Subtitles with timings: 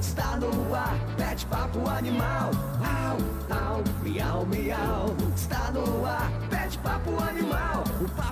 [0.00, 2.50] está no ar, pet papo animal.
[2.82, 3.16] Au,
[3.54, 7.37] au, miau, miau, está no ar, pet papo animal.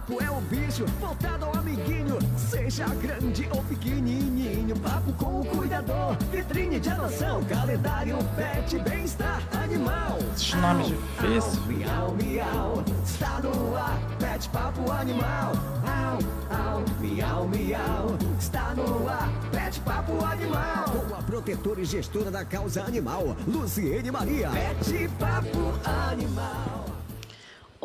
[0.07, 4.79] Papo é o bicho, voltado ao amiguinho, seja grande ou pequenininho.
[4.79, 10.19] Papo com o cuidador, vitrine de adoção, calendário, pet, bem-estar animal.
[10.33, 11.67] Esses nomes difíceis.
[11.67, 15.53] Miau, miau, está no ar, pet papo animal.
[15.85, 16.19] Au,
[16.57, 20.85] au, miau, miau, está no ar, pet papo animal.
[21.09, 24.51] Com a protetora e gestora da causa animal, Luciene Maria.
[24.51, 26.96] Pet papo animal.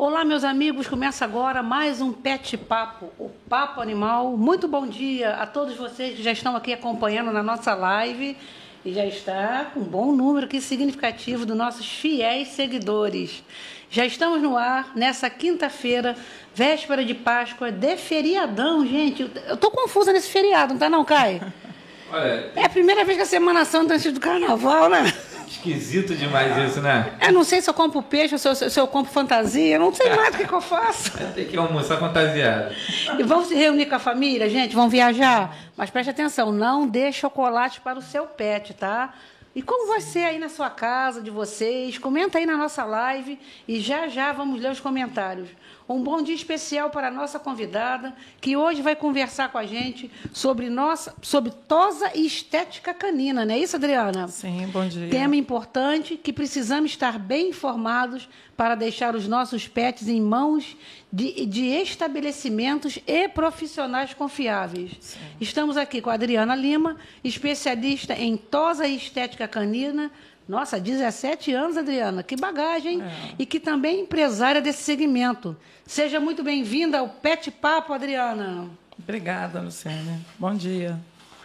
[0.04, 4.36] Olá, meus amigos, começa agora mais um Pet Papo, o Papo Animal.
[4.36, 8.36] Muito bom dia a todos vocês que já estão aqui acompanhando na nossa live
[8.84, 13.44] e já está um bom número aqui significativo dos nossos fiéis seguidores.
[13.88, 16.16] Já estamos no ar nessa quinta-feira,
[16.52, 19.30] véspera de Páscoa, de feriadão, gente.
[19.46, 21.40] Eu tô confusa nesse feriado, não tá não, Caio?
[22.10, 25.04] Olha, É a primeira vez que a Semana Santa antes do Carnaval, né?
[25.52, 27.14] Esquisito demais isso, né?
[27.20, 29.80] Eu não sei se eu compro peixe ou se eu, se eu compro fantasia, eu
[29.80, 31.12] não sei mais o que, que eu faço.
[31.34, 32.74] Tem que almoçar fantasiado.
[33.18, 34.74] E vamos se reunir com a família, gente?
[34.74, 35.56] Vão viajar?
[35.76, 39.12] Mas preste atenção, não dê chocolate para o seu pet, tá?
[39.54, 41.98] E como vai ser aí na sua casa, de vocês?
[41.98, 45.50] Comenta aí na nossa live e já já vamos ler os comentários.
[45.88, 50.10] Um bom dia especial para a nossa convidada, que hoje vai conversar com a gente
[50.32, 54.28] sobre nossa, sobre tosa e estética canina, não é isso, Adriana?
[54.28, 55.08] Sim, bom dia.
[55.10, 60.76] Tema importante que precisamos estar bem informados para deixar os nossos pets em mãos
[61.12, 65.18] de, de estabelecimentos e profissionais confiáveis.
[65.40, 70.10] Estamos aqui com a Adriana Lima, especialista em tosa e estética canina.
[70.52, 73.02] Nossa, 17 anos, Adriana, que bagagem, hein?
[73.38, 75.56] E que também é empresária desse segmento.
[75.86, 78.68] Seja muito bem-vinda ao Pet Papo, Adriana.
[78.98, 80.20] Obrigada, Luciane.
[80.38, 81.00] Bom dia.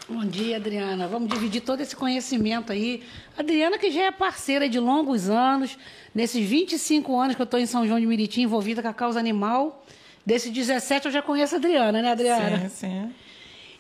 [0.10, 1.08] Bom dia, Adriana.
[1.08, 3.02] Vamos dividir todo esse conhecimento aí.
[3.38, 5.78] Adriana, que já é parceira de longos anos,
[6.14, 9.18] nesses 25 anos que eu estou em São João de Meriti, envolvida com a causa
[9.18, 9.86] animal.
[10.26, 12.68] Desses 17 eu já conheço a Adriana, né, Adriana?
[12.68, 13.16] Sim, sim.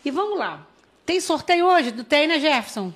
[0.06, 0.66] E vamos lá.
[1.06, 1.92] Tem sorteio hoje?
[2.06, 2.94] Tem, né, Jefferson?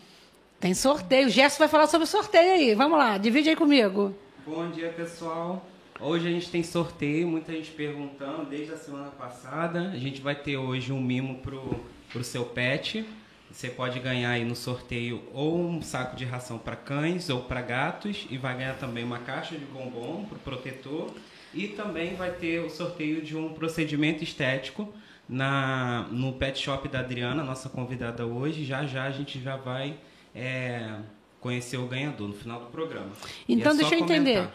[0.61, 1.25] Tem sorteio.
[1.25, 2.75] O Jefferson vai falar sobre o sorteio aí.
[2.75, 4.15] Vamos lá, divide aí comigo.
[4.45, 5.65] Bom dia, pessoal.
[5.99, 9.89] Hoje a gente tem sorteio, muita gente perguntando desde a semana passada.
[9.89, 13.03] A gente vai ter hoje um mimo pro, pro seu pet.
[13.49, 17.61] Você pode ganhar aí no sorteio ou um saco de ração para cães ou para
[17.63, 21.11] gatos e vai ganhar também uma caixa de bombom pro protetor
[21.55, 24.93] e também vai ter o sorteio de um procedimento estético
[25.27, 28.63] na no pet shop da Adriana, nossa convidada hoje.
[28.63, 29.97] Já já a gente já vai
[30.35, 30.95] é,
[31.39, 33.11] conhecer o ganhador no final do programa.
[33.47, 34.47] E Então, é deixa eu entender.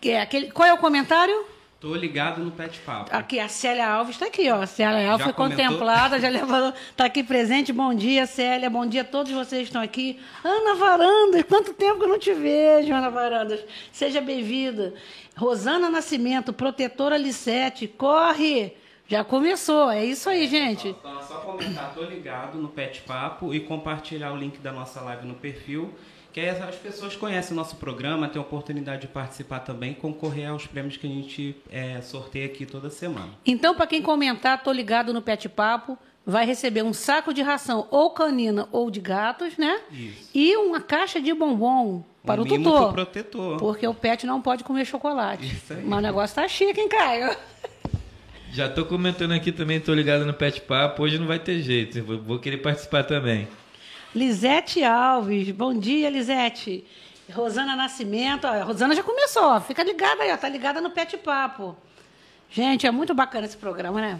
[0.00, 0.50] Que é aquele...
[0.50, 1.44] Qual é o comentário?
[1.80, 3.14] Tô ligado no Pet Papo.
[3.14, 4.62] Aqui, a Célia Alves está aqui, ó.
[4.62, 5.64] A Célia Alves Já foi comentou?
[5.64, 7.72] contemplada, já levou, está aqui presente.
[7.72, 8.68] Bom dia, Célia.
[8.68, 10.18] Bom dia a todos vocês que estão aqui.
[10.42, 13.60] Ana Varandas, quanto tempo que eu não te vejo, Ana Varandas.
[13.92, 14.92] Seja bem-vinda.
[15.36, 17.86] Rosana Nascimento, protetora Lissete.
[17.86, 18.72] Corre!
[19.08, 20.94] Já começou, é isso aí, gente.
[21.02, 25.26] Só, só comentar, tô ligado no Pet Papo e compartilhar o link da nossa live
[25.26, 25.94] no perfil.
[26.30, 30.50] Que aí as pessoas conhecem o nosso programa, têm a oportunidade de participar também concorrer
[30.50, 33.30] aos prêmios que a gente é, sorteia aqui toda semana.
[33.46, 35.96] Então, para quem comentar, tô ligado no Pet Papo,
[36.26, 39.80] vai receber um saco de ração ou canina ou de gatos, né?
[39.90, 40.30] Isso.
[40.34, 42.82] E uma caixa de bombom para Um o tutor.
[42.84, 43.56] pro protetor.
[43.56, 45.46] Porque o pet não pode comer chocolate.
[45.46, 45.82] Isso aí.
[45.82, 47.34] Mas o negócio tá chique, hein, Caio?
[48.52, 51.02] Já tô comentando aqui também, tô ligado no Pet Papo.
[51.02, 53.46] Hoje não vai ter jeito, vou, querer participar também.
[54.14, 56.84] Lisete Alves, bom dia, Lisete.
[57.32, 60.90] Rosana Nascimento, ó, a Rosana já começou, ó, fica ligada aí, ó, tá ligada no
[60.90, 61.76] Pet Papo.
[62.50, 64.18] Gente, é muito bacana esse programa, né?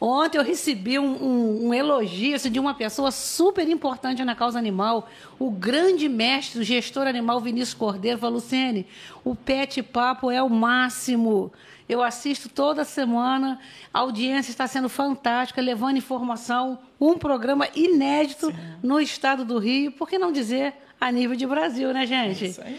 [0.00, 4.58] Ontem eu recebi um, um- um elogio assim, de uma pessoa super importante na causa
[4.58, 8.84] animal, o grande mestre, o gestor animal Vinícius Cordeiro, falou, Luciene,
[9.24, 11.52] o Pet Papo é o máximo.
[11.88, 13.58] Eu assisto toda semana,
[13.92, 18.52] a audiência está sendo fantástica, levando informação, um programa inédito
[18.82, 22.46] no estado do Rio, por que não dizer a nível de Brasil, né, gente?
[22.46, 22.78] Isso aí.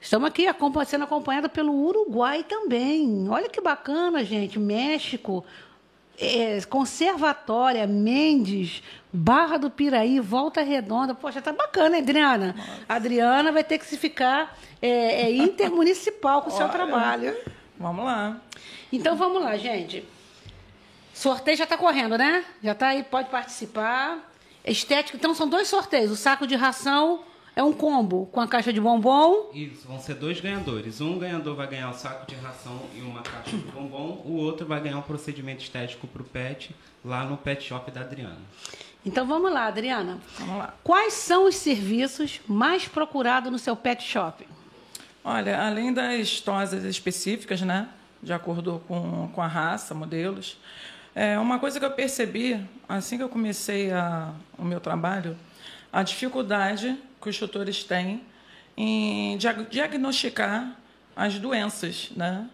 [0.00, 0.46] Estamos aqui
[0.84, 3.28] sendo acompanhada pelo Uruguai também.
[3.28, 4.58] Olha que bacana, gente.
[4.58, 5.44] México,
[6.18, 11.14] é, Conservatória, Mendes, Barra do Piraí, Volta Redonda.
[11.14, 12.56] Poxa, tá bacana, hein, Adriana?
[12.88, 17.36] A Adriana vai ter que se ficar é, é, intermunicipal com o seu trabalho.
[17.82, 18.40] Vamos lá.
[18.92, 20.04] Então vamos lá, gente.
[21.12, 22.44] Sorteio já está correndo, né?
[22.62, 24.32] Já está aí, pode participar.
[24.64, 27.24] Estética, então são dois sorteios: o saco de ração
[27.54, 29.50] É um combo com a caixa de bombom.
[29.52, 31.00] Isso, vão ser dois ganhadores.
[31.02, 34.64] Um ganhador vai ganhar o saco de ração e uma caixa de bombom, o outro
[34.64, 36.74] vai ganhar um procedimento estético para o pet
[37.04, 38.38] lá no pet shop da Adriana.
[39.04, 40.18] Então vamos lá, Adriana.
[40.38, 40.74] Vamos lá.
[40.82, 44.46] Quais são os serviços mais procurados no seu pet shop?
[45.24, 47.88] Olha, além das tosas específicas, né?
[48.20, 50.58] De acordo com, com a raça, modelos.
[51.14, 55.36] É, uma coisa que eu percebi, assim que eu comecei a, o meu trabalho,
[55.92, 58.22] a dificuldade que os tutores têm
[58.76, 60.76] em dia- diagnosticar
[61.14, 62.48] as doenças, né?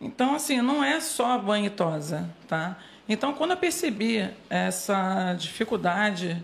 [0.00, 2.78] Então, assim, não é só banho e tosa, tá?
[3.06, 6.42] Então, quando eu percebi essa dificuldade,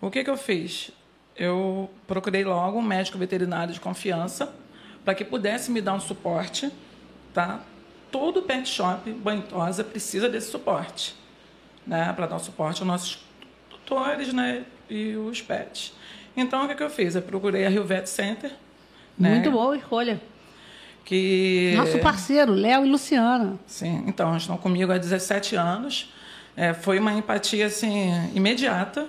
[0.00, 0.90] o que, que eu fiz?
[1.36, 4.52] Eu procurei logo um médico veterinário de confiança
[5.04, 6.70] para que pudesse me dar um suporte,
[7.32, 7.60] tá?
[8.10, 11.14] Todo pet shop, banho tosa, precisa desse suporte,
[11.86, 12.12] né?
[12.12, 13.24] Para dar um suporte aos nossos
[13.70, 14.64] tutores, né?
[14.88, 15.92] E os pets.
[16.36, 17.14] Então, o que, que eu fiz?
[17.14, 18.52] Eu procurei a Rio Vet Center,
[19.18, 19.34] né?
[19.34, 20.20] Muito boa escolha.
[21.04, 23.58] Que Nosso parceiro, Léo e Luciana.
[23.66, 26.12] Sim, então, estão comigo há 17 anos.
[26.56, 29.08] É, foi uma empatia assim, imediata,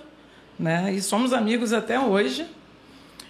[0.58, 0.92] né?
[0.94, 2.46] E somos amigos até hoje.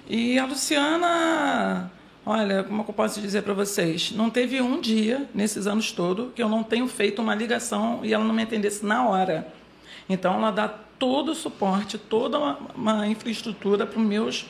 [0.07, 1.91] E a Luciana,
[2.25, 4.11] olha, como é eu posso dizer para vocês?
[4.11, 8.13] Não teve um dia, nesses anos todos, que eu não tenho feito uma ligação e
[8.13, 9.47] ela não me atendesse na hora.
[10.07, 14.45] Então, ela dá todo o suporte, toda uma, uma infraestrutura para os meus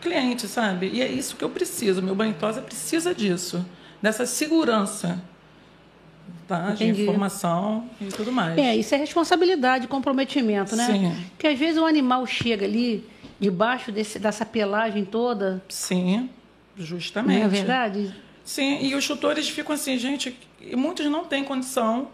[0.00, 0.90] clientes, sabe?
[0.92, 2.02] E é isso que eu preciso.
[2.02, 3.64] Meu banho tosa precisa disso,
[4.02, 5.22] dessa segurança,
[6.46, 6.72] tá?
[6.72, 8.58] De informação e tudo mais.
[8.58, 10.86] É, isso é responsabilidade, comprometimento, né?
[10.86, 11.24] Sim.
[11.30, 13.08] Porque às vezes o animal chega ali,
[13.40, 16.28] debaixo desse, dessa pelagem toda, Sim,
[16.76, 17.38] justamente.
[17.38, 18.14] não é verdade?
[18.44, 22.08] Sim, e os tutores ficam assim, gente, e muitos não têm condição,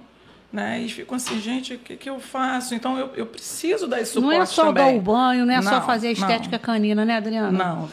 [0.52, 0.80] né?
[0.80, 2.74] E ficam assim, gente, o que, que eu faço?
[2.74, 4.84] Então eu, eu preciso dar esse suporte não é só também.
[4.84, 6.64] dar o banho, não é só Não, fazer a estética não.
[6.64, 7.50] canina, né, Adriana?
[7.50, 7.88] Não,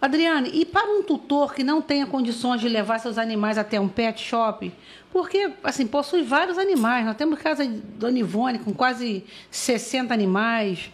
[0.00, 3.88] Adriane, e para um tutor que não tenha condições de levar seus animais até um
[3.88, 4.72] pet shop,
[5.12, 7.04] porque, assim, possui vários animais.
[7.04, 10.90] Nós temos casa de Dona Ivone com quase 60 animais,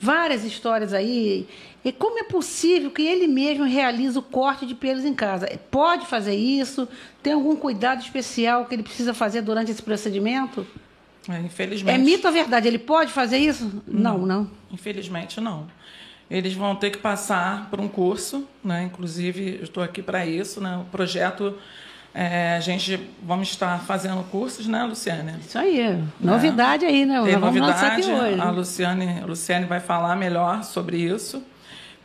[0.00, 1.46] várias histórias aí.
[1.84, 5.48] E como é possível que ele mesmo realize o corte de pelos em casa?
[5.70, 6.86] Pode fazer isso?
[7.22, 10.66] Tem algum cuidado especial que ele precisa fazer durante esse procedimento?
[11.28, 11.94] é, infelizmente.
[11.94, 12.66] É mito ou verdade?
[12.66, 13.82] Ele pode fazer isso?
[13.86, 14.50] Não, não.
[14.70, 15.66] Infelizmente, não.
[16.30, 18.84] Eles vão ter que passar por um curso, né?
[18.84, 20.76] Inclusive, eu estou aqui para isso, né?
[20.76, 21.56] O projeto,
[22.14, 25.34] é, a gente vamos estar fazendo cursos, né, Luciane?
[25.40, 26.02] Isso aí.
[26.20, 27.20] Novidade aí, né?
[27.22, 28.40] Tem Nós vamos lançar aqui novidade, hoje.
[28.40, 31.42] a Luciane, a Luciane vai falar melhor sobre isso.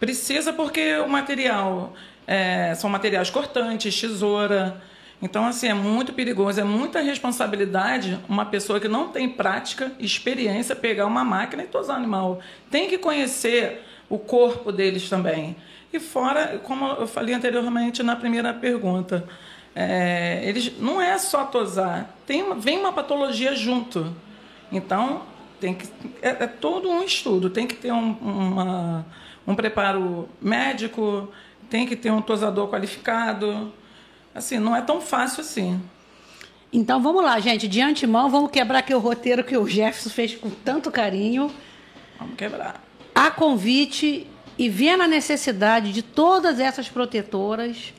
[0.05, 1.93] Precisa porque o material
[2.27, 4.79] é, são materiais cortantes, tesoura.
[5.19, 10.75] Então, assim, é muito perigoso, é muita responsabilidade uma pessoa que não tem prática, experiência,
[10.75, 12.39] pegar uma máquina e tosar animal.
[12.69, 15.55] Tem que conhecer o corpo deles também.
[15.91, 19.27] E fora, como eu falei anteriormente na primeira pergunta,
[19.75, 24.15] é, eles não é só tosar, tem, vem uma patologia junto.
[24.71, 25.23] Então,
[25.59, 25.87] tem que,
[26.21, 27.49] é, é todo um estudo.
[27.49, 29.03] Tem que ter um, uma-
[29.47, 31.31] um preparo médico,
[31.69, 33.71] tem que ter um tosador qualificado.
[34.33, 35.81] Assim, não é tão fácil assim.
[36.71, 37.67] Então vamos lá, gente.
[37.67, 41.49] De antemão, vamos quebrar aqui o roteiro que o Jefferson fez com tanto carinho.
[42.19, 42.83] Vamos quebrar.
[43.13, 44.27] A convite
[44.57, 47.93] e vendo a necessidade de todas essas protetoras,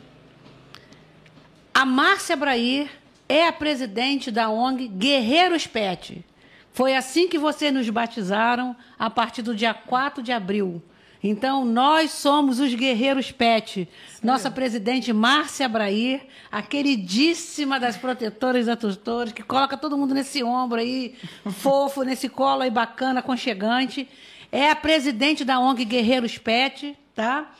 [1.72, 2.90] a Márcia Brair
[3.28, 6.24] é a presidente da ONG Guerreiros Pet.
[6.72, 10.82] Foi assim que vocês nos batizaram a partir do dia 4 de abril.
[11.28, 13.88] Então, nós somos os Guerreiros Pet.
[14.22, 20.14] Nossa presidente Márcia Brair, a queridíssima das protetoras e da tutores, que coloca todo mundo
[20.14, 21.16] nesse ombro aí,
[21.50, 24.08] fofo, nesse colo aí bacana, aconchegante.
[24.52, 27.50] É a presidente da ONG Guerreiros Pet, tá?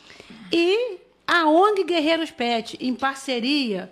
[0.52, 3.90] E a ONG Guerreiros Pet, em parceria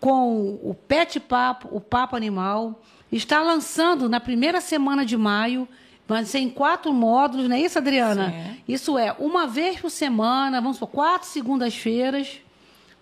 [0.00, 5.68] com o Pet Papo, o Papo Animal, está lançando na primeira semana de maio,
[6.14, 8.30] vai ser em quatro módulos, não é isso, Adriana?
[8.30, 8.56] Sim.
[8.68, 12.40] Isso é uma vez por semana, vamos supor, quatro segundas-feiras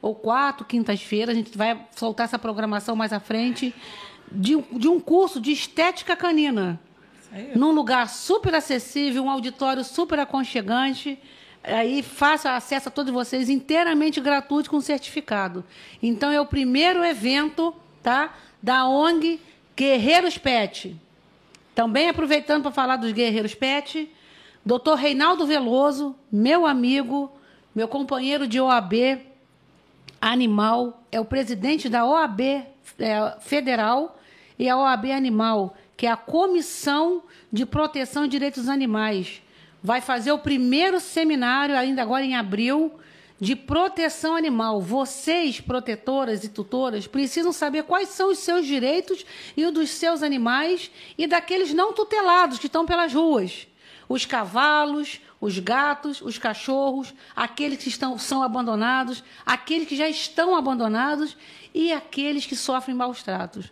[0.00, 3.74] ou quatro quintas-feiras, a gente vai soltar essa programação mais à frente,
[4.30, 6.78] de, um- de um curso de estética canina
[7.20, 7.52] Isso aí.
[7.58, 11.18] num lugar super acessível, um auditório super aconchegante.
[11.64, 15.64] Aí faça acesso a todos vocês inteiramente gratuito com certificado.
[16.02, 18.32] Então é o primeiro evento, tá?
[18.62, 19.40] Da ONG
[19.76, 20.96] Guerreiros Pet.
[21.78, 24.10] Também aproveitando para falar dos Guerreiros Pet,
[24.66, 24.94] Dr.
[24.96, 27.30] Reinaldo Veloso, meu amigo,
[27.72, 29.20] meu companheiro de OAB
[30.20, 32.66] Animal, é o presidente da OAB é,
[33.38, 34.18] Federal
[34.58, 39.40] e a OAB Animal, que é a Comissão de Proteção de Direitos Animais.
[39.80, 42.98] vai fazer o primeiro seminário, ainda agora em abril,
[43.40, 44.80] de proteção animal.
[44.80, 49.24] Vocês, protetoras e tutoras, precisam saber quais são os seus direitos
[49.56, 53.66] e os dos seus animais e daqueles não tutelados que estão pelas ruas.
[54.08, 60.56] Os cavalos, os gatos, os cachorros, aqueles que estão, são abandonados, aqueles que já estão
[60.56, 61.36] abandonados
[61.74, 63.70] e aqueles que sofrem maus tratos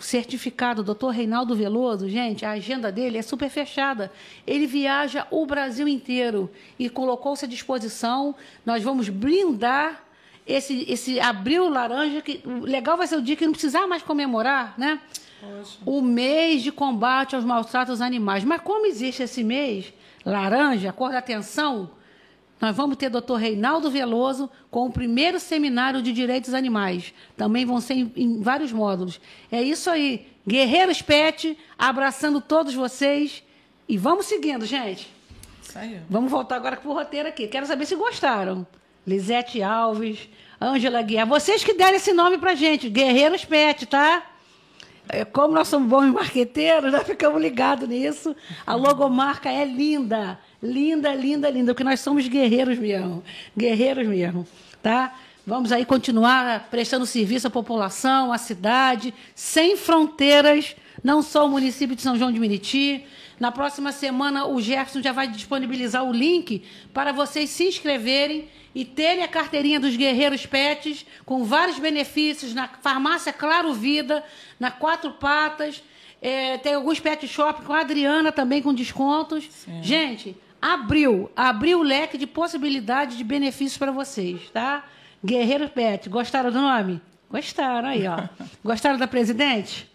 [0.00, 4.10] certificado, doutor Reinaldo Veloso, gente, a agenda dele é super fechada.
[4.46, 8.34] Ele viaja o Brasil inteiro e colocou-se à disposição.
[8.64, 10.04] Nós vamos brindar
[10.46, 14.74] esse, esse abril laranja, que legal vai ser o dia que não precisar mais comemorar,
[14.78, 15.00] né?
[15.40, 15.78] Poxa.
[15.84, 18.44] O mês de combate aos maus tratos animais.
[18.44, 19.92] Mas como existe esse mês,
[20.24, 21.90] laranja, cor da atenção,
[22.60, 27.14] nós vamos ter doutor Reinaldo Veloso com o primeiro seminário de direitos animais.
[27.36, 29.20] Também vão ser em, em vários módulos.
[29.50, 30.26] É isso aí.
[30.46, 33.42] Guerreiros Pet, abraçando todos vocês.
[33.88, 35.08] E vamos seguindo, gente.
[35.74, 36.00] Aí.
[36.08, 37.46] Vamos voltar agora para o roteiro aqui.
[37.46, 38.66] Quero saber se gostaram.
[39.06, 40.28] Lisete Alves,
[40.60, 41.26] Ângela Guiar.
[41.26, 42.88] Vocês que deram esse nome para gente.
[42.88, 44.22] Guerreiros Pet, tá?
[45.08, 48.36] É, como nós somos bons marqueteiros, nós ficamos ligados nisso.
[48.66, 50.38] A logomarca é linda.
[50.62, 53.22] Linda, linda, linda, porque nós somos guerreiros mesmo.
[53.56, 54.46] Guerreiros mesmo,
[54.82, 55.14] tá?
[55.46, 61.96] Vamos aí continuar prestando serviço à população, à cidade, sem fronteiras, não só o município
[61.96, 63.06] de São João de Meriti.
[63.40, 68.84] Na próxima semana, o Jefferson já vai disponibilizar o link para vocês se inscreverem e
[68.84, 74.22] terem a carteirinha dos Guerreiros Pets, com vários benefícios na farmácia Claro Vida,
[74.60, 75.82] na Quatro Patas.
[76.20, 79.44] É, tem alguns pet shop com a Adriana também com descontos.
[79.50, 79.82] Sim.
[79.82, 84.84] Gente, abriu, abriu o leque de possibilidades de benefícios para vocês, tá?
[85.24, 87.00] Guerreiro Pet, gostaram do nome?
[87.30, 88.28] Gostaram aí, ó.
[88.64, 89.90] Gostaram da presidente?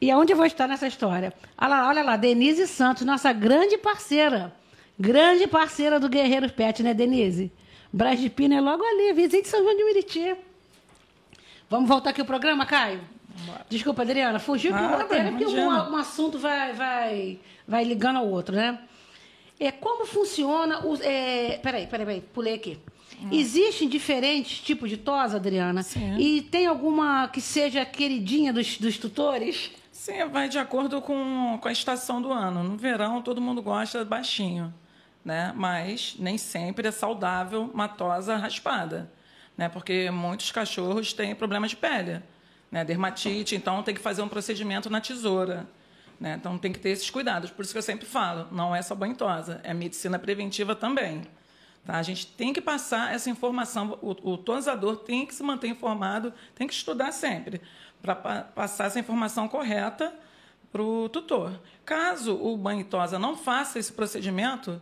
[0.00, 1.32] E aonde eu vou estar nessa história?
[1.58, 4.52] Olha lá, olha lá, Denise Santos, nossa grande parceira.
[4.98, 7.52] Grande parceira do Guerreiros Pet, né, Denise?
[7.92, 10.36] Braz de Pina é logo ali, vizinho de São João de Meriti.
[11.68, 13.00] Vamos voltar aqui o programa, Caio?
[13.68, 18.28] Desculpa, Adriana, fugiu ah, pro roteiro, porque um, um assunto vai, vai, vai ligando ao
[18.28, 18.78] outro, né?
[19.60, 20.96] É, como funciona o.
[21.02, 22.78] É, peraí, peraí, peraí, pulei aqui.
[23.22, 23.28] Hum.
[23.30, 25.82] Existem diferentes tipos de tosa, Adriana?
[25.82, 26.16] Sim.
[26.18, 29.70] E tem alguma que seja queridinha dos, dos tutores?
[29.92, 32.64] Sim, vai de acordo com, com a estação do ano.
[32.64, 34.72] No verão, todo mundo gosta baixinho,
[35.22, 35.52] né?
[35.54, 39.12] Mas nem sempre é saudável uma tosa raspada,
[39.58, 39.68] né?
[39.68, 42.22] Porque muitos cachorros têm problemas de pele,
[42.70, 42.82] né?
[42.82, 45.68] Dermatite, então tem que fazer um procedimento na tesoura.
[46.20, 46.36] Né?
[46.38, 47.50] Então tem que ter esses cuidados.
[47.50, 51.22] Por isso que eu sempre falo, não é só banhosa, é medicina preventiva também.
[51.84, 51.96] Tá?
[51.96, 56.32] A gente tem que passar essa informação, o, o tosador tem que se manter informado,
[56.54, 57.62] tem que estudar sempre,
[58.02, 60.14] para pa passar essa informação correta
[60.70, 61.58] para o tutor.
[61.84, 64.80] Caso o banho tosa não faça esse procedimento,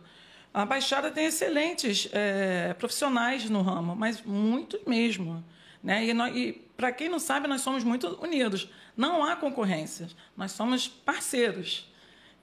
[0.53, 5.43] a Baixada tem excelentes é, profissionais no ramo, mas muitos mesmo.
[5.81, 6.05] Né?
[6.05, 8.69] E, e para quem não sabe, nós somos muito unidos.
[8.99, 10.09] Não há concorrência.
[10.35, 11.89] Nós somos parceiros.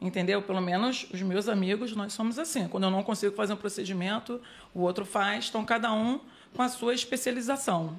[0.00, 0.40] Entendeu?
[0.40, 2.66] Pelo menos os meus amigos, nós somos assim.
[2.66, 4.40] Quando eu não consigo fazer um procedimento,
[4.72, 5.48] o outro faz.
[5.50, 6.18] Então, cada um
[6.54, 7.98] com a sua especialização.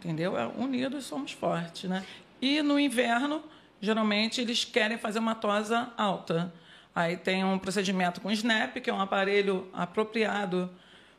[0.00, 0.36] Entendeu?
[0.36, 1.88] É, unidos somos fortes.
[1.88, 2.04] Né?
[2.42, 3.40] E no inverno,
[3.80, 6.52] geralmente, eles querem fazer uma tosa alta.
[6.92, 10.68] Aí tem um procedimento com SNAP, que é um aparelho apropriado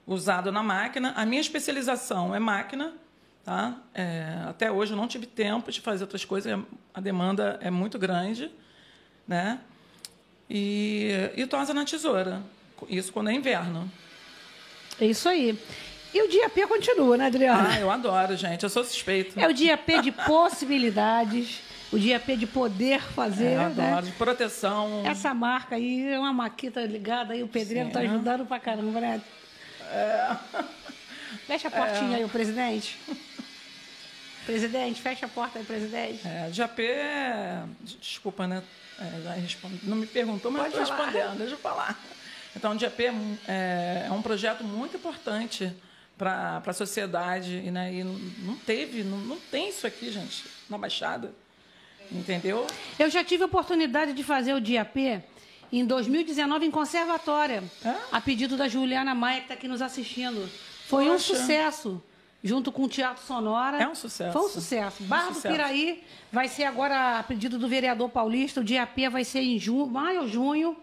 [0.06, 1.14] usado na máquina.
[1.16, 2.94] A minha especialização é máquina,
[3.46, 3.78] Tá?
[3.94, 6.60] É, até hoje eu não tive tempo de fazer outras coisas,
[6.92, 8.50] a demanda é muito grande.
[9.28, 9.60] Né?
[10.50, 12.42] E, e tosa na tesoura,
[12.90, 13.90] isso quando é inverno.
[15.00, 15.58] É isso aí.
[16.12, 17.70] E o dia P continua, né, Adriana?
[17.70, 18.64] Ah, eu adoro, gente.
[18.64, 19.40] Eu sou suspeito.
[19.40, 21.62] É o dia P de possibilidades,
[21.92, 23.46] o dia P de poder fazer.
[23.46, 23.90] É, eu né?
[23.90, 25.04] adoro, de proteção.
[25.06, 29.22] Essa marca aí é uma maquita ligada aí, o pedreiro está ajudando pra caramba, né?
[29.92, 30.36] É.
[31.46, 32.16] Fecha a portinha é.
[32.16, 32.98] aí, o presidente.
[34.46, 36.22] Presidente, fecha a porta aí, presidente.
[36.26, 36.84] É, JP,
[38.00, 38.62] desculpa, né?
[39.00, 39.48] É,
[39.84, 42.00] não me perguntou, mas estou respondendo, deixa eu falar.
[42.56, 43.04] Então, o JP
[43.48, 45.74] é, é um projeto muito importante
[46.18, 47.94] para a sociedade, né?
[47.94, 51.34] e não teve, não, não tem isso aqui, gente, na Baixada.
[52.12, 52.66] Entendeu?
[53.00, 55.24] Eu já tive a oportunidade de fazer o DIAP
[55.72, 57.96] em 2019 em conservatória, é?
[58.12, 60.48] a pedido da Juliana Maia, que está aqui nos assistindo.
[60.88, 61.16] Foi Poxa.
[61.16, 62.04] um sucesso
[62.46, 63.82] junto com o Teatro Sonora.
[63.82, 64.32] É um sucesso.
[64.32, 65.04] Foi um sucesso.
[65.04, 69.10] Barra um do Piraí vai ser agora, a pedido do vereador paulista, o dia P
[69.10, 70.78] vai ser em junho, maio ou junho.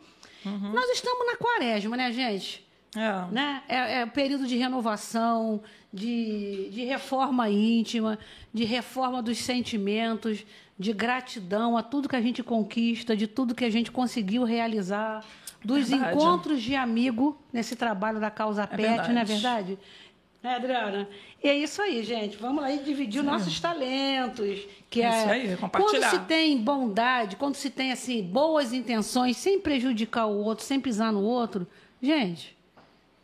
[0.44, 0.72] Uhum.
[0.72, 2.66] Nós estamos na quaresma, né, gente?
[2.96, 3.32] É.
[3.32, 3.62] Né?
[3.68, 8.18] É, é período de renovação, de, de reforma íntima,
[8.52, 10.44] de reforma dos sentimentos,
[10.76, 15.24] de gratidão a tudo que a gente conquista, de tudo que a gente conseguiu realizar,
[15.64, 16.16] dos Verdade.
[16.16, 19.12] encontros de amigo nesse trabalho da causa PET, verdade.
[19.12, 19.78] não é verdade?
[20.42, 21.08] Né, Adriana?
[21.42, 22.36] E é isso aí, gente.
[22.36, 24.60] Vamos e dividir os nossos talentos.
[24.90, 26.10] Que É é, isso aí, Quando compartilhar.
[26.10, 31.12] se tem bondade, quando se tem assim boas intenções, sem prejudicar o outro, sem pisar
[31.12, 31.66] no outro,
[32.02, 32.56] gente,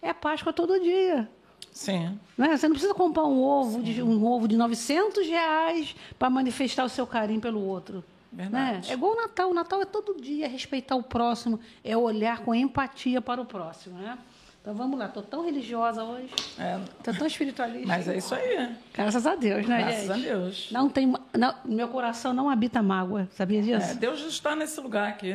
[0.00, 1.28] é Páscoa todo dia.
[1.72, 2.18] Sim.
[2.37, 2.56] Né?
[2.56, 6.88] Você não precisa comprar um ovo, de, um ovo de 900 reais para manifestar o
[6.88, 8.02] seu carinho pelo outro.
[8.32, 8.88] Verdade.
[8.88, 8.92] Né?
[8.92, 9.50] É igual o Natal.
[9.50, 13.44] O Natal é todo dia, é respeitar o próximo, é olhar com empatia para o
[13.44, 13.98] próximo.
[13.98, 14.18] Né?
[14.60, 17.86] Então vamos lá, estou tão religiosa hoje, É, estou tão espiritualista.
[17.86, 18.68] mas é isso aí.
[18.92, 20.28] Graças a Deus, né, Graças gente?
[20.28, 20.68] a Deus.
[20.70, 23.92] Não tem, não, meu coração não habita mágoa, sabia disso?
[23.92, 25.34] É, Deus está nesse lugar aqui.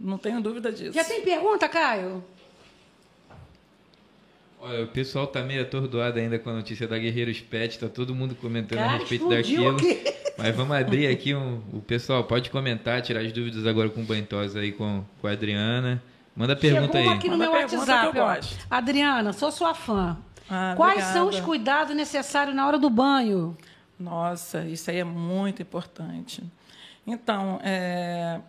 [0.00, 0.92] Não tenho dúvida disso.
[0.92, 2.24] Já tem pergunta, Caio?
[4.60, 8.14] Olha, o pessoal tá meio atordoado ainda com a notícia da Guerreiros Pet, tá todo
[8.14, 9.76] mundo comentando Cara, a respeito daquilo.
[9.76, 10.02] aqui.
[10.38, 14.04] Mas vamos abrir aqui um, o pessoal pode comentar, tirar as dúvidas agora com o
[14.04, 16.02] Bantosa aí com, com a Adriana.
[16.34, 17.18] Manda pergunta Chegou aí.
[17.18, 18.18] aqui no Manda meu WhatsApp.
[18.18, 18.36] ó.
[18.70, 20.16] Adriana, sou sua fã.
[20.50, 21.12] Ah, Quais obrigada.
[21.12, 23.56] são os cuidados necessários na hora do banho?
[23.98, 26.42] Nossa, isso aí é muito importante.
[27.06, 28.40] Então, é,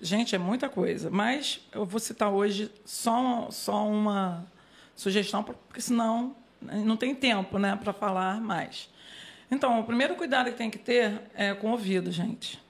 [0.00, 1.10] gente, é muita coisa.
[1.10, 4.44] Mas eu vou citar hoje só, só uma
[4.94, 8.88] sugestão, porque senão né, não tem tempo né, para falar mais.
[9.50, 12.60] Então, o primeiro cuidado que tem que ter é com o ouvido, gente.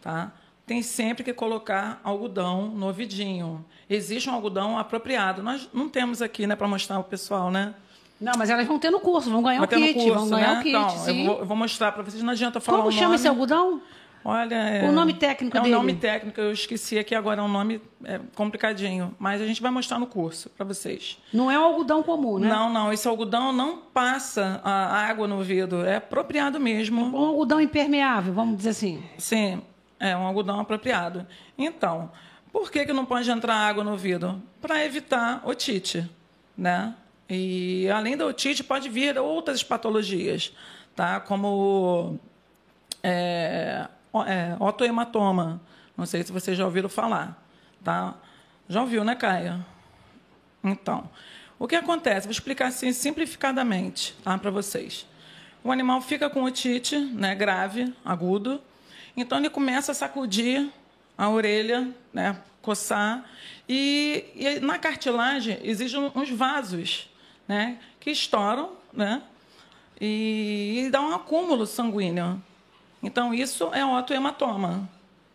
[0.00, 0.32] Tá?
[0.66, 3.64] Tem sempre que colocar algodão no ouvidinho.
[3.90, 5.42] Existe um algodão apropriado.
[5.42, 7.74] Nós não temos aqui né, para mostrar ao pessoal, né?
[8.20, 10.14] Não, mas elas vão ter no curso, vão ganhar Vai o ter no kit, curso,
[10.14, 10.60] vão ganhar né?
[10.60, 11.20] o kit, então, sim.
[11.20, 12.22] eu vou, eu vou mostrar para vocês.
[12.22, 13.16] Não adianta falar Como o chama nome.
[13.16, 13.82] esse algodão?
[14.24, 14.88] Olha, é...
[14.88, 15.74] O nome técnico é um dele?
[15.74, 19.70] nome técnico, eu esqueci aqui agora, é um nome é, complicadinho, mas a gente vai
[19.70, 21.18] mostrar no curso para vocês.
[21.32, 22.48] Não é um algodão comum, né?
[22.48, 27.04] Não, não, esse algodão não passa a água no ouvido, é apropriado mesmo.
[27.04, 29.02] Um algodão impermeável, vamos dizer assim.
[29.18, 29.60] Sim,
[30.02, 31.24] é um algodão apropriado.
[31.56, 32.10] Então,
[32.52, 34.42] por que, que não pode entrar água no ouvido?
[34.60, 36.10] Para evitar otite,
[36.58, 36.94] né?
[37.30, 40.52] E além da otite, pode vir outras patologias,
[40.96, 41.20] tá?
[41.20, 42.18] Como
[43.00, 43.86] é,
[44.26, 45.60] é, otohematoma.
[45.96, 47.40] Não sei se vocês já ouviram falar,
[47.84, 48.14] tá?
[48.68, 49.64] Já ouviu, né, Caia?
[50.64, 51.08] Então,
[51.60, 52.26] o que acontece?
[52.26, 55.06] Vou explicar assim simplificadamente tá, para vocês.
[55.62, 58.60] O animal fica com otite, né, grave, agudo,
[59.16, 60.70] então ele começa a sacudir
[61.16, 63.24] a orelha, né, coçar,
[63.68, 67.10] e, e na cartilagem existem uns vasos
[67.46, 69.22] né, que estouram né,
[70.00, 72.42] e, e dá um acúmulo sanguíneo.
[73.02, 74.88] Então, isso é otohematoma.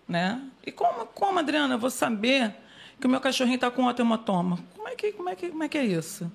[0.07, 0.41] Né?
[0.65, 2.55] E como, como, Adriana, eu vou saber
[2.99, 4.57] que o meu cachorrinho está com otohematoma?
[4.75, 6.31] Como é que, como é que, como é, que é isso?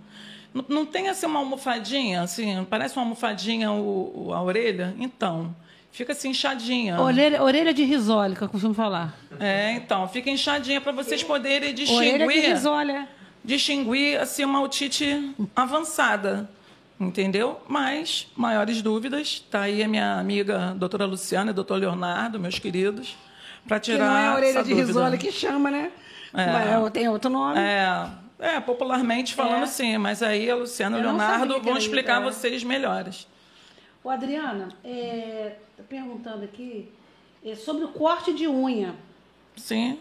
[0.69, 4.95] Não, tem assim uma almofadinha, assim, parece uma almofadinha o, o- a orelha?
[4.99, 5.57] Então,
[5.93, 7.01] fica assim inchadinha.
[7.01, 7.85] Orelha, orelha de
[8.35, 9.15] que eu costumo falar.
[9.39, 13.09] É, então, fica inchadinha para vocês poderem Orelha de distinguir é.
[13.45, 16.49] distinguir assim uma otite avançada,
[16.99, 17.61] entendeu?
[17.69, 23.17] Mas maiores dúvidas, tá aí a minha amiga doutora Luciana e doutor Leonardo, meus queridos,
[23.69, 25.93] para Que tirar não é a orelha de risole que chama, né?
[26.33, 27.59] Mas tem outro nome.
[27.61, 29.67] É, é, popularmente falando É.
[29.67, 32.25] sim, mas aí a Luciana e o Leonardo que vão explicar é.
[32.25, 33.27] vocês melhores.
[34.05, 36.91] Ô, Adriana, é, tô perguntando aqui
[37.45, 38.97] é, sobre o corte de unha.
[39.57, 39.99] Sim.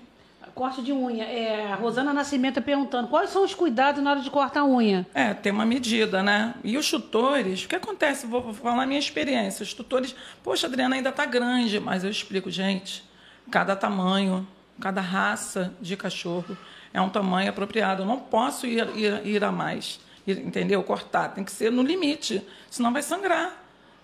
[0.56, 1.24] Corte de unha.
[1.24, 4.66] É, a Rosana Nascimento tá perguntando quais são os cuidados na hora de cortar a
[4.66, 5.06] unha.
[5.14, 6.56] É, tem uma medida, né?
[6.64, 8.26] E os tutores, o que acontece?
[8.26, 9.62] Vou vou falar a minha experiência.
[9.62, 13.04] Os tutores, poxa, Adriana ainda está grande, mas eu explico, gente,
[13.52, 14.48] cada tamanho,
[14.80, 16.58] cada raça de cachorro
[16.92, 18.02] é um tamanho apropriado.
[18.02, 20.82] Eu não posso ir, ir, ir a mais, ir, entendeu?
[20.82, 23.61] Cortar, tem que ser no limite, senão vai sangrar,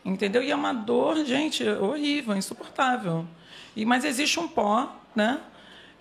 [0.07, 0.41] entendeu?
[0.41, 3.27] E é uma dor, gente, horrível, insuportável.
[3.75, 5.39] E, mas existe um pó, né?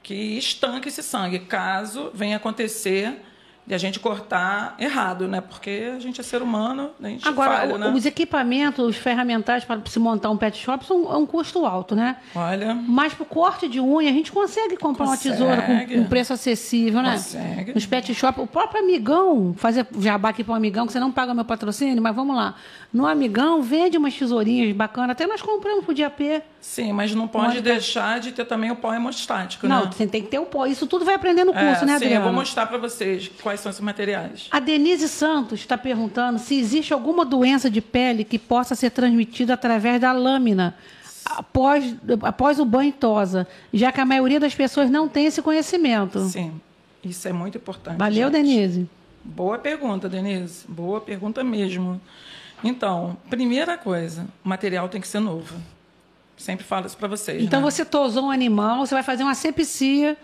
[0.06, 3.20] que estanque esse sangue, caso venha acontecer
[3.66, 5.40] de a gente cortar errado, né?
[5.40, 7.92] Porque a gente é ser humano, a gente Agora, falha, o- né?
[7.94, 11.96] os equipamentos, os ferramentais para se montar um pet shop são é um custo alto,
[11.96, 12.16] né?
[12.34, 15.34] Olha, Mas pro corte de unha, a gente consegue comprar uma Consegue.
[15.36, 17.12] tesoura com um preço acessível, né?
[17.12, 17.74] Consegue.
[17.74, 18.40] Nos pet shop.
[18.40, 22.00] O próprio Amigão, fazer jabá aqui para um Amigão, que você não paga meu patrocínio,
[22.00, 22.54] mas vamos lá.
[22.92, 25.10] No Amigão, vende umas tesourinhas bacanas.
[25.10, 26.40] Até nós compramos pro dia P.
[26.66, 29.90] sim, mas não pode Pode- deixar de ter também o pó hemostático, Não, né?
[29.92, 30.66] você tem que ter o pó.
[30.66, 32.16] Isso tudo vai aprender no curso, É, né, sim, Adriana?
[32.16, 34.48] eu vou mostrar para vocês quais são esses materiais.
[34.50, 39.54] A Denise Santos está perguntando se existe alguma doença de pele que possa ser transmitida
[39.54, 40.74] através da lâmina
[41.24, 46.20] após, após o banho tosa, já que a maioria das pessoas não tem esse conhecimento.
[46.28, 46.60] Sim,
[47.02, 47.96] isso é muito importante.
[47.96, 48.32] Valeu, gente.
[48.32, 48.88] Denise.
[49.24, 50.64] Boa pergunta, Denise.
[50.68, 52.00] Boa pergunta mesmo.
[52.62, 55.54] Então, primeira coisa, o material tem que ser novo.
[56.36, 57.42] Sempre falo isso para vocês.
[57.42, 57.70] Então né?
[57.70, 60.16] você tosou um animal, você vai fazer uma sepsia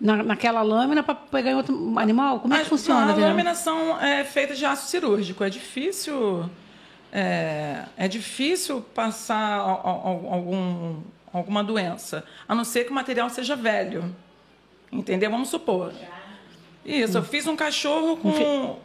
[0.00, 2.38] na, naquela lâmina para pegar em outro animal?
[2.40, 3.04] Como é que As- funciona?
[3.06, 3.30] As Adriana?
[3.32, 5.42] lâminas são é, feitas de aço cirúrgico.
[5.42, 6.48] É difícil,
[7.12, 10.96] é, é difícil passar al- al- algum,
[11.32, 14.14] alguma doença, a não ser que o material seja velho.
[14.92, 15.30] Entendeu?
[15.30, 15.92] Vamos supor.
[16.84, 18.30] Isso, eu fiz um cachorro com.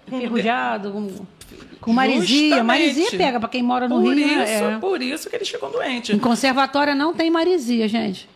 [0.10, 1.26] com Enferrujado, com,
[1.82, 2.50] com marisia.
[2.50, 2.64] Justamente.
[2.64, 4.26] Marisia pega para quem mora no por Rio.
[4.28, 4.74] Isso, né?
[4.76, 4.78] É.
[4.78, 6.16] Por isso que eles ficam doentes.
[6.16, 8.30] Em conservatória não tem marisia, gente.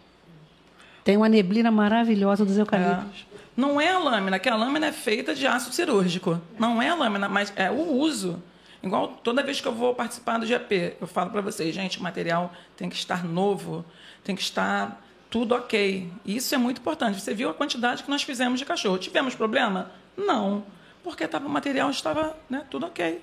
[1.03, 2.62] Tem uma neblina maravilhosa dos É.
[2.62, 3.25] eucaliptos.
[3.55, 6.41] Não é a lâmina, que a lâmina é feita de aço cirúrgico.
[6.60, 8.41] Não é a lâmina, mas é o uso.
[8.84, 12.03] Igual toda vez que eu vou participar do GP, eu falo para vocês, gente, o
[12.03, 13.86] material tem que estar novo,
[14.23, 16.10] tem que estar tudo ok.
[16.25, 17.19] Isso é muito importante.
[17.21, 18.97] Você viu a quantidade que nós fizemos de cachorro.
[18.97, 19.91] Tivemos problema?
[20.17, 20.63] Não.
[21.03, 23.21] Porque tava, o material estava né, tudo ok.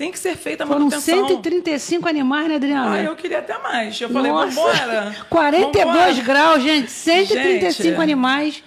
[0.00, 1.28] Tem que ser feita a Foram manutenção.
[1.28, 2.92] 135 animais, né, Adriana?
[2.94, 4.00] Ah, eu queria até mais.
[4.00, 5.14] Eu falei, Nossa, vambora.
[5.28, 6.22] 42 vambora.
[6.22, 6.90] graus, gente.
[6.90, 8.00] 135 Gente.
[8.00, 8.64] animais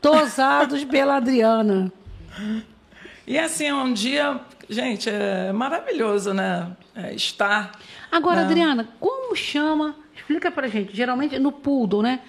[0.00, 1.92] tosados pela Adriana.
[3.26, 4.38] E assim, é um dia,
[4.70, 6.68] gente, é maravilhoso, né?
[6.94, 7.72] É, estar.
[8.12, 8.44] Agora, né?
[8.44, 9.96] Adriana, como chama?
[10.14, 10.94] Explica pra gente.
[10.96, 12.20] Geralmente no poodle, né?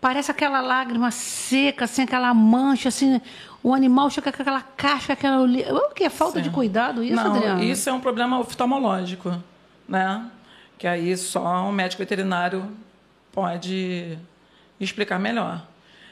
[0.00, 3.20] Parece aquela lágrima seca, assim, aquela mancha, assim.
[3.66, 5.42] O animal chega com aquela casca, aquela.
[5.42, 7.64] O que é falta de cuidado isso, Não, Adriana?
[7.64, 9.42] isso é um problema oftalmológico,
[9.88, 10.30] né?
[10.78, 12.70] Que aí só um médico veterinário
[13.32, 14.16] pode
[14.78, 15.66] explicar melhor.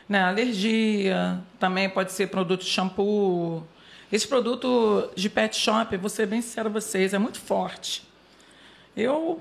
[0.09, 0.21] Né?
[0.21, 3.65] Alergia, também pode ser produto de shampoo.
[4.11, 8.05] Esse produto de pet shop, vou ser bem sincero a vocês, é muito forte.
[8.97, 9.41] Eu,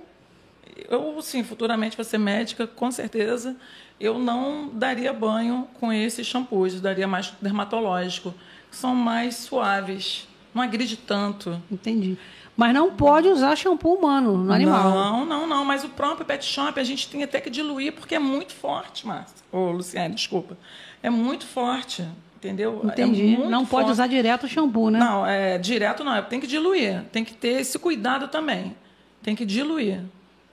[0.87, 3.55] eu sim, futuramente vou ser médica, com certeza.
[4.03, 8.33] Eu não daria banho com esses shampoos, eu daria mais dermatológico,
[8.69, 11.61] que são mais suaves, não agride tanto.
[11.71, 12.17] Entendi.
[12.57, 14.91] Mas não pode usar shampoo humano no animal.
[14.91, 15.63] Não, não, não.
[15.63, 19.07] Mas o próprio pet shop a gente tem até que diluir porque é muito forte,
[19.07, 19.37] Márcia.
[19.49, 20.57] Ô, Luciane, desculpa.
[21.01, 22.81] É muito forte, entendeu?
[22.83, 23.23] É Entendi.
[23.23, 23.91] muito não pode forte.
[23.91, 24.99] usar direto o shampoo, né?
[24.99, 26.21] Não, é, direto não.
[26.23, 27.05] Tem que diluir.
[27.09, 28.75] Tem que ter esse cuidado também.
[29.23, 30.01] Tem que diluir.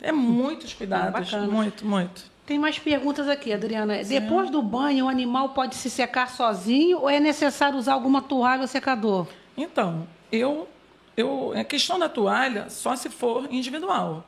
[0.00, 1.12] É muitos cuidados.
[1.12, 1.52] bacana.
[1.52, 2.30] muito, muito.
[2.46, 4.03] Tem mais perguntas aqui, Adriana.
[4.03, 8.62] Depois do banho, o animal pode se secar sozinho ou é necessário usar alguma toalha
[8.62, 9.26] ou secador?
[9.57, 10.68] Então, eu,
[11.16, 14.24] eu, a questão da toalha só se for individual.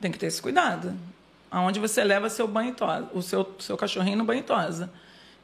[0.00, 0.94] Tem que ter esse cuidado.
[1.50, 4.90] Aonde você leva seu banho tosa, o seu, seu cachorrinho no banho tosa.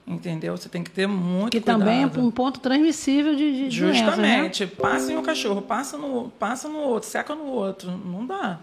[0.06, 0.56] Entendeu?
[0.56, 1.80] Você tem que ter muito Que cuidado.
[1.80, 4.48] também é um ponto transmissível de, de doença, né?
[4.48, 4.66] Justamente.
[4.68, 7.90] Passa em um cachorro, passa no, passa no outro, seca no outro.
[7.90, 8.60] Não dá.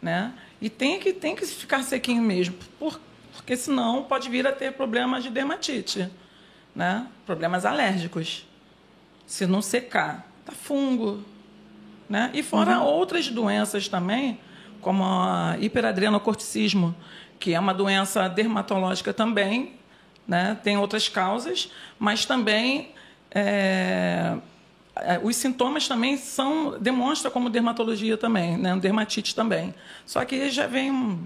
[0.00, 0.32] Né?
[0.64, 2.98] E tem que, tem que ficar sequinho mesmo, por-
[3.36, 6.08] porque senão pode vir a ter problemas de dermatite,
[6.74, 7.06] né?
[7.26, 8.46] problemas alérgicos.
[9.26, 11.22] Se não secar, tá fungo.
[12.08, 12.30] Né?
[12.32, 12.84] E fora Uhum.
[12.86, 14.40] outras doenças também,
[14.80, 16.94] como a hiperadrenocorticismo,
[17.38, 19.74] que é uma doença dermatológica também,
[20.26, 20.58] né?
[20.62, 22.94] tem outras causas, mas também
[23.30, 24.34] é,
[25.22, 28.76] os sintomas também são demonstra como dermatologia também, né?
[28.76, 29.74] dermatite também.
[30.06, 31.18] Só que já vem um-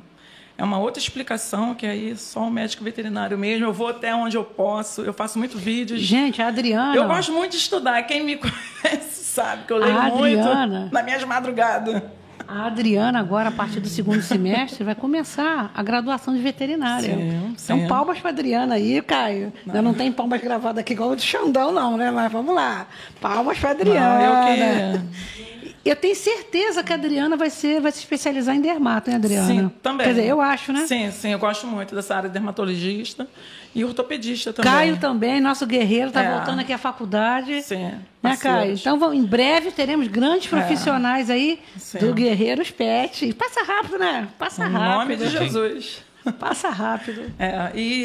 [0.56, 3.64] é uma outra explicação que aí só o médico veterinário mesmo.
[3.66, 6.00] Eu vou até onde eu posso, eu faço muito vídeos.
[6.00, 6.96] Gente, a Adriana.
[6.96, 8.02] Eu gosto muito de estudar.
[8.04, 8.36] Quem me
[8.82, 10.80] conhece sabe que eu leio A Adriana.
[10.80, 12.02] muito nas minhas madrugadas.
[12.46, 17.14] A Adriana, agora, a partir do segundo semestre, vai começar a graduação de veterinária.
[17.14, 17.86] Sim, Então, sim.
[17.88, 19.52] palmas para Adriana aí, Caio.
[19.66, 22.10] Ainda não tem palmas gravadas aqui igual o do Xandão, não, né?
[22.10, 22.86] Mas vamos lá.
[23.20, 24.18] Palmas para Adriana.
[24.18, 28.60] Não, eu que- Eu tenho certeza que a Adriana vai, ser, vai se especializar em
[28.60, 29.46] dermato, hein, Adriana?
[29.46, 30.06] Sim, também.
[30.06, 30.86] Quer dizer, eu acho, né?
[30.86, 33.26] Sim, sim, eu gosto muito dessa área de dermatologista
[33.74, 34.70] e ortopedista também.
[34.70, 36.34] Caio também, nosso guerreiro, está É.
[36.36, 37.62] voltando aqui à faculdade.
[37.62, 38.82] Sim, Né, parceiros.
[38.82, 38.96] Caio?
[38.96, 41.98] Então, em breve teremos grandes profissionais aí Sim.
[41.98, 43.32] do Guerreiros Pet.
[43.34, 44.28] Passa rápido, né?
[44.38, 44.98] Passa Em rápido.
[44.98, 46.02] nome de Jesus.
[46.38, 47.22] Passa rápido.
[47.38, 48.04] É, e,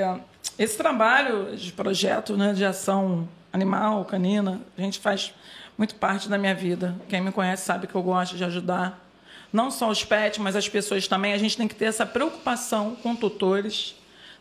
[0.00, 0.02] e
[0.58, 5.32] esse trabalho de projeto né, de ação animal, canina, a gente faz
[5.80, 6.94] muito parte da minha vida.
[7.08, 9.02] Quem me conhece sabe que eu gosto de ajudar.
[9.50, 11.32] Não só os pets, mas as pessoas também.
[11.32, 13.94] A gente tem que ter essa preocupação com tutores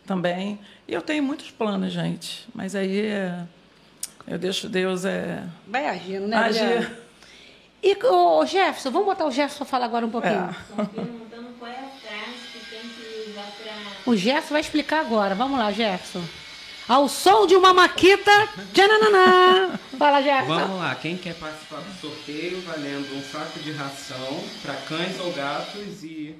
[0.05, 0.59] também.
[0.85, 2.45] E eu tenho muitos planos, gente.
[2.53, 3.39] Mas aí é,
[4.27, 6.59] eu deixo Deus é, Vai agindo, né, agir.
[6.59, 6.97] Adriana?
[7.81, 10.33] E o Jefferson, vamos botar o Jefferson para falar agora um pouquinho.
[10.33, 10.51] É.
[10.69, 14.11] Estão perguntando qual é a frase que tem que usar para.
[14.11, 15.35] O Jefferson vai explicar agora.
[15.35, 16.21] Vamos lá, Jefferson.
[16.89, 18.31] Ao som de uma maquita.
[18.73, 19.77] Tchananã.
[19.95, 20.47] Fala, Jefferson.
[20.47, 25.31] Vamos lá, quem quer participar do sorteio valendo um saco de ração para cães ou
[25.31, 26.35] gatos e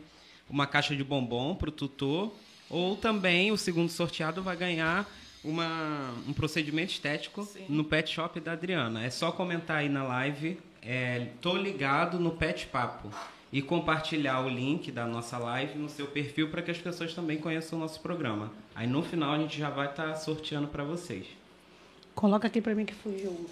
[0.49, 2.33] uma caixa de bombom para o tutor.
[2.67, 5.07] Ou também o segundo sorteado vai ganhar
[5.43, 9.05] uma, um procedimento estético no pet shop da Adriana.
[9.05, 10.59] É só comentar aí na live.
[10.81, 13.11] É, tô ligado no Pet Papo.
[13.51, 17.37] e compartilhar o link da nossa live no seu perfil para que as pessoas também
[17.37, 18.51] conheçam o nosso programa.
[18.79, 21.25] Aí no final a gente já vai estar sorteando para vocês.
[22.15, 23.45] Coloca aqui pra mim que fugiu.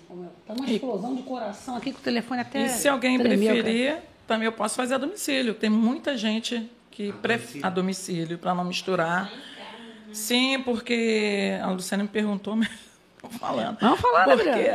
[0.48, 2.64] Tá uma explosão de coração aqui com o telefone até.
[2.66, 3.62] E se alguém tremeu, cara.
[3.62, 5.54] preferir, também eu posso fazer a domicílio.
[5.54, 9.30] Tem muita gente que prefere a domicílio para não misturar.
[10.14, 12.70] Sim, porque a Luciana me perguntou, mas
[13.22, 13.78] tô falando.
[13.82, 14.70] Vamos falar, Por quê?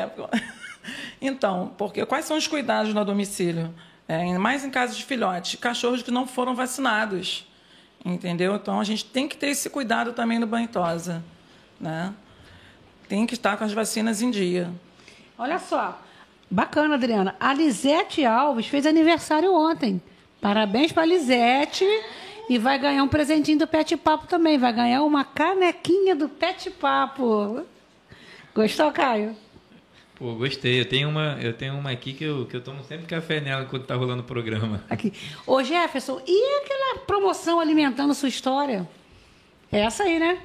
[1.19, 3.75] Então, porque quais são os cuidados no domicílio?
[4.07, 7.51] É, ainda mais em casos de filhotes, cachorros que não foram vacinados.
[8.05, 8.57] Entendeu?
[8.57, 11.23] Então a gente tem que ter esse cuidado também no banho tosa,
[11.81, 12.13] né?
[13.09, 14.71] Tem que estar com as vacinas em dia.
[15.39, 16.01] Olha só.
[16.51, 17.37] Bacana, Adriana.
[17.39, 20.03] A Lisete Alves fez aniversário ontem.
[20.41, 21.85] Parabéns pra Lisete.
[22.49, 24.59] E vai ganhar um presentinho do Pet Papo também.
[24.59, 27.65] Vai ganhar uma canequinha do Pet Papo.
[28.55, 29.37] Gostou, Caio?
[30.23, 30.79] Pô, gostei.
[30.81, 33.65] Eu tenho uma, eu tenho uma aqui que eu, que eu tomo sempre café nela
[33.65, 34.81] quando tá rolando o programa.
[34.89, 35.13] Aqui.
[35.45, 38.89] Ô, Jefferson, e aquela promoção alimentando sua história?
[39.73, 40.39] É essa aí, né?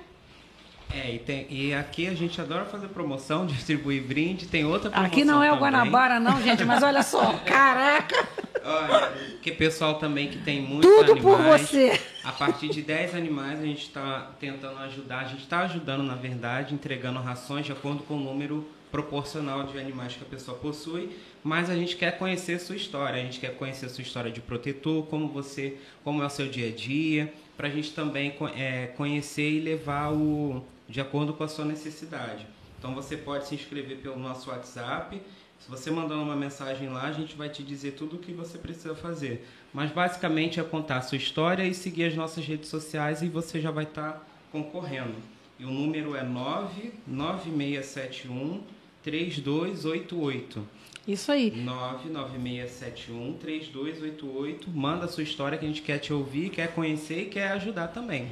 [0.91, 5.13] É, e, tem- e aqui a gente adora fazer promoção, distribuir brinde, tem outra promoção
[5.13, 5.71] Aqui não é o também.
[5.71, 7.33] Guanabara, não, gente, mas olha só.
[7.45, 8.27] Caraca!
[8.65, 9.11] Olha,
[9.43, 11.21] que pessoal também que tem muitos Tudo animais.
[11.21, 12.01] por você.
[12.23, 16.15] A partir de 10 animais a gente está tentando ajudar, a gente está ajudando na
[16.15, 21.15] verdade, entregando rações de acordo com o número proporcional de animais que a pessoa possui,
[21.43, 25.05] mas a gente quer conhecer sua história, a gente quer conhecer sua história de protetor,
[25.07, 29.49] como você, como é o seu dia a dia, para a gente também é, conhecer
[29.49, 32.47] e levar o de acordo com a sua necessidade.
[32.79, 35.21] Então você pode se inscrever pelo nosso WhatsApp.
[35.59, 38.57] Se você mandar uma mensagem lá, a gente vai te dizer tudo o que você
[38.57, 39.45] precisa fazer.
[39.73, 43.59] Mas basicamente é contar a sua história e seguir as nossas redes sociais e você
[43.59, 45.15] já vai estar concorrendo.
[45.59, 48.61] E o número é 99671
[49.07, 50.67] 3288.
[51.07, 51.49] Isso aí.
[51.51, 54.69] 99671 3288.
[54.69, 57.87] Manda a sua história que a gente quer te ouvir, quer conhecer e quer ajudar
[57.87, 58.29] também.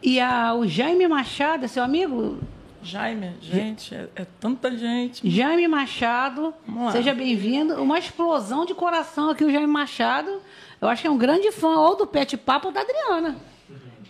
[0.00, 2.38] E a, o Jaime Machado, é seu amigo?
[2.80, 5.28] Jaime, gente, é, é tanta gente.
[5.28, 6.54] Jaime Machado,
[6.92, 7.74] seja bem-vindo.
[7.82, 10.40] Uma explosão de coração aqui, o Jaime Machado.
[10.80, 13.36] Eu acho que é um grande fã ou do Pet Papo ou da Adriana.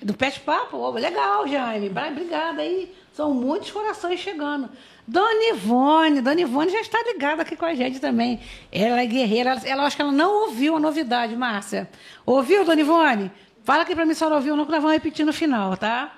[0.03, 0.77] Do Pet Papo?
[0.77, 1.89] Ô, legal, Jaime.
[1.89, 2.95] Obrigada aí.
[3.15, 4.69] São muitos corações chegando.
[5.09, 8.39] Dona Ivone, Dona Ivone já está ligada aqui com a gente também.
[8.71, 9.51] Ela é guerreira.
[9.53, 11.89] Ela, ela acho que ela não ouviu a novidade, Márcia.
[12.27, 13.31] Ouviu, Dona Ivone?
[13.65, 16.15] Fala aqui para mim se ela ouviu, não, que nós vamos repetir no final, tá?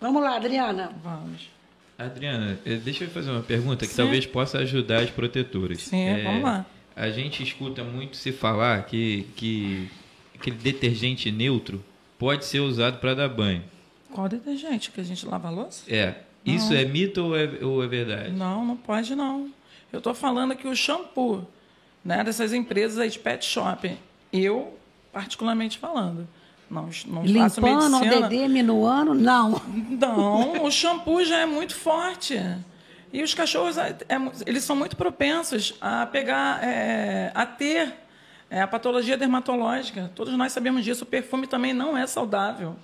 [0.00, 0.90] Vamos lá, Adriana.
[1.04, 1.50] Vamos.
[1.98, 3.98] Adriana, eh, deixa eu fazer uma pergunta que Sim.
[4.02, 5.82] talvez possa ajudar as protetoras.
[5.82, 6.64] Sim, Eh, vamos lá.
[6.96, 9.90] A gente escuta muito se falar que, que
[10.34, 11.84] aquele detergente neutro
[12.18, 13.62] pode ser usado para dar banho.
[14.10, 15.84] Qual detergente que a gente lava a louça?
[15.86, 16.14] É.
[16.44, 18.30] Isso é mito ou é, ou é verdade?
[18.30, 19.50] Não, não pode não.
[19.92, 21.46] Eu estou falando que o shampoo
[22.04, 23.96] né, dessas empresas aí de pet shop,
[24.32, 24.78] eu,
[25.12, 26.26] particularmente falando,
[26.70, 28.26] não, não faço Limpando, medicina.
[28.26, 29.60] ODD, minuano, não.
[29.90, 32.40] Não, o shampoo já é muito forte.
[33.12, 37.92] E os cachorros, é, é eles são muito propensos a pegar, é, a ter
[38.48, 40.10] é, a patologia dermatológica.
[40.14, 41.02] Todos nós sabemos disso.
[41.02, 42.76] O perfume também não é saudável.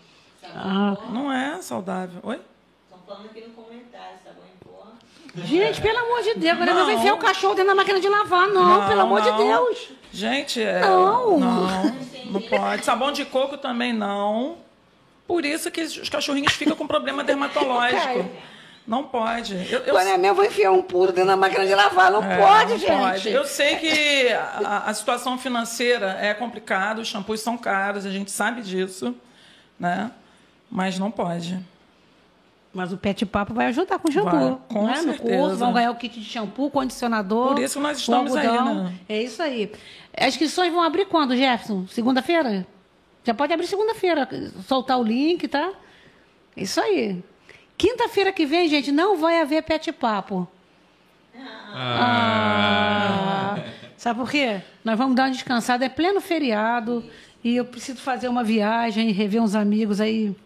[0.55, 2.21] Ah, Não é saudável.
[2.23, 2.41] Oi?
[3.09, 4.17] Aqui no comentário,
[5.45, 6.87] gente, pelo amor de Deus, agora Não.
[6.87, 8.49] vai enfiar o cachorro dentro da máquina de lavar.
[8.49, 9.39] Não, pelo amor de não.
[9.39, 9.89] Deus.
[10.13, 11.39] Gente, é, Não.
[11.39, 11.97] não,
[12.33, 12.85] não pode.
[12.85, 14.59] Sabão de coco também não.
[15.27, 18.29] Por isso que os cachorrinhos ficam com problema dermatológico.
[18.87, 19.55] Não pode.
[19.71, 22.11] Eu, eu Agora é meu, vou enfiar um puro dentro da máquina de lavar.
[22.11, 22.99] Não É, pode, não gente.
[22.99, 23.29] pode.
[23.31, 28.31] Eu sei que a, a situação financeira é complicada, os shampoos são caros, a gente
[28.31, 29.15] sabe disso,
[29.79, 30.11] né?
[30.71, 31.59] Mas não pode.
[32.77, 34.31] Mas o Pet Papo vai ajudar com shampoo.
[34.31, 34.97] Vai, com né?
[34.97, 35.39] No certeza.
[35.39, 37.55] curso, vão ganhar o kit de shampoo, condicionador.
[37.55, 38.93] Por isso nós estamos aí, né?
[39.09, 39.73] É isso aí.
[40.15, 41.87] As inscrições vão abrir quando, Jefferson?
[41.89, 42.67] Segunda-feira?
[43.25, 44.29] Já pode abrir segunda-feira.
[44.69, 45.73] Soltar o link, tá?
[46.55, 47.25] Isso aí.
[47.79, 50.47] Quinta-feira que vem, gente, não vai haver Pet Papo.
[51.73, 53.57] Ah,
[53.97, 54.61] sabe por quê?
[54.85, 57.03] Nós vamos dar uma descansada, é pleno feriado
[57.43, 60.37] e eu preciso fazer uma viagem, rever uns amigos aí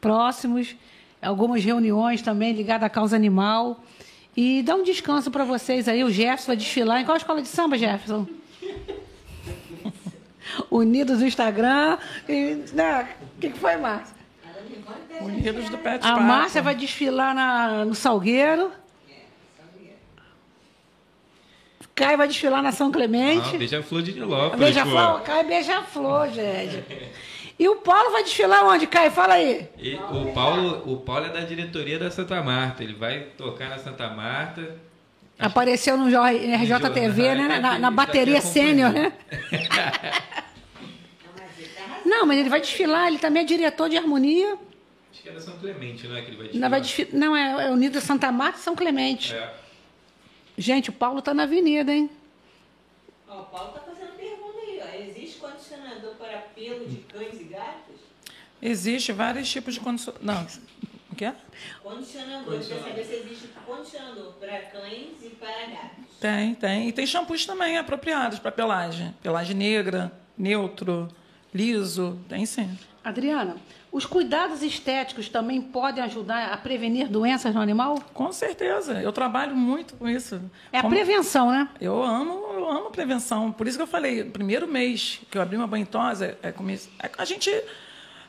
[0.00, 0.76] próximos,
[1.22, 3.80] algumas reuniões também ligadas à causa animal
[4.36, 6.02] e dar um descanso para vocês aí.
[6.02, 8.26] O Jefferson vai desfilar em qual escola de samba, Jefferson?
[10.70, 11.98] Unidos no Instagram.
[12.28, 13.08] E, né?
[13.36, 14.16] O que, que foi, Márcia?
[15.20, 16.18] Unidos do Pet A.
[16.18, 18.72] Márcia vai desfilar na, no Salgueiro.
[21.94, 23.54] Caio vai desfilar na São Clemente.
[23.54, 25.20] Ah, beija-flor de Nilópolis, Beija-flor.
[25.20, 26.82] Caio beija-flor, gente.
[27.62, 29.12] E o Paulo vai desfilar onde, Caio?
[29.12, 29.68] Fala aí.
[29.78, 32.82] E o Paulo, o Paulo é da diretoria da Santa Marta.
[32.82, 34.78] Ele vai tocar na Santa Marta.
[35.38, 37.60] Apareceu no RJTV, né?
[37.60, 39.12] Na, na bateria sênior, né?
[42.04, 44.58] Não, mas ele vai desfilar, ele também é diretor de harmonia.
[45.12, 47.66] Acho que era São Clemente, não é que ele vai Não, vai desfi- não é,
[47.66, 49.36] é unido a Santa Marta e São Clemente.
[49.36, 49.54] É.
[50.58, 52.10] Gente, o Paulo tá na avenida, hein?
[53.28, 55.00] Ó, o Paulo tá fazendo pergunta aí, ó.
[55.08, 56.16] Existe condicionador
[56.80, 57.96] de cães e gatos?
[58.60, 60.14] Existe vários tipos de condição.
[60.20, 60.46] Não,
[61.10, 61.34] o que é?
[61.82, 62.58] Condicionador.
[62.58, 66.04] Quer saber se existe condicionador para cães e para gatos.
[66.20, 66.88] Tem, tem.
[66.88, 69.14] E tem shampoos também apropriados para pelagem.
[69.22, 71.08] Pelagem negra, neutro,
[71.52, 72.78] liso, tem sim.
[73.04, 73.56] Adriana,
[73.92, 78.02] os cuidados estéticos também podem ajudar a prevenir doenças no animal?
[78.14, 78.94] Com certeza.
[79.02, 80.40] Eu trabalho muito com isso.
[80.72, 81.68] É a Como- prevenção, né?
[81.78, 83.52] Eu amo, eu amo prevenção.
[83.52, 87.10] Por isso que eu falei, primeiro mês que eu abri uma banhosa, é, come- é,
[87.18, 87.50] a gente.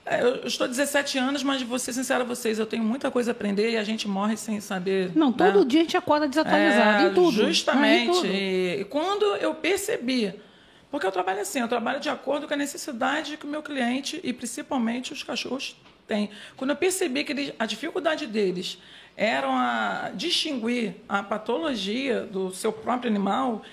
[0.05, 3.31] é, eu estou 17 anos, mas vou ser sincera a vocês, eu tenho muita coisa
[3.31, 5.11] a aprender e a gente morre sem saber.
[5.15, 5.65] Não, todo né?
[5.65, 7.31] dia a gente acorda desatualizado É, em tudo.
[7.31, 8.09] Justamente.
[8.09, 8.27] Em tudo.
[8.27, 10.33] E, e quando eu percebi,
[10.93, 14.19] porque eu trabalho assim, eu trabalho de acordo com a necessidade que o meu cliente
[14.23, 15.75] e principalmente os cachorros
[16.07, 16.29] têm.
[16.55, 18.77] Quando eu percebi que eles- a dificuldade deles
[19.17, 23.63] era a distinguir a patologia do seu próprio animal,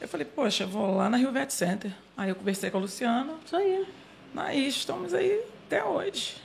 [0.00, 1.90] eu falei, poxa, eu vou lá na Rio Vet Center.
[2.16, 3.84] Aí eu conversei com a Luciana, Isso aí.
[4.36, 6.36] aí estamos aí até hoje.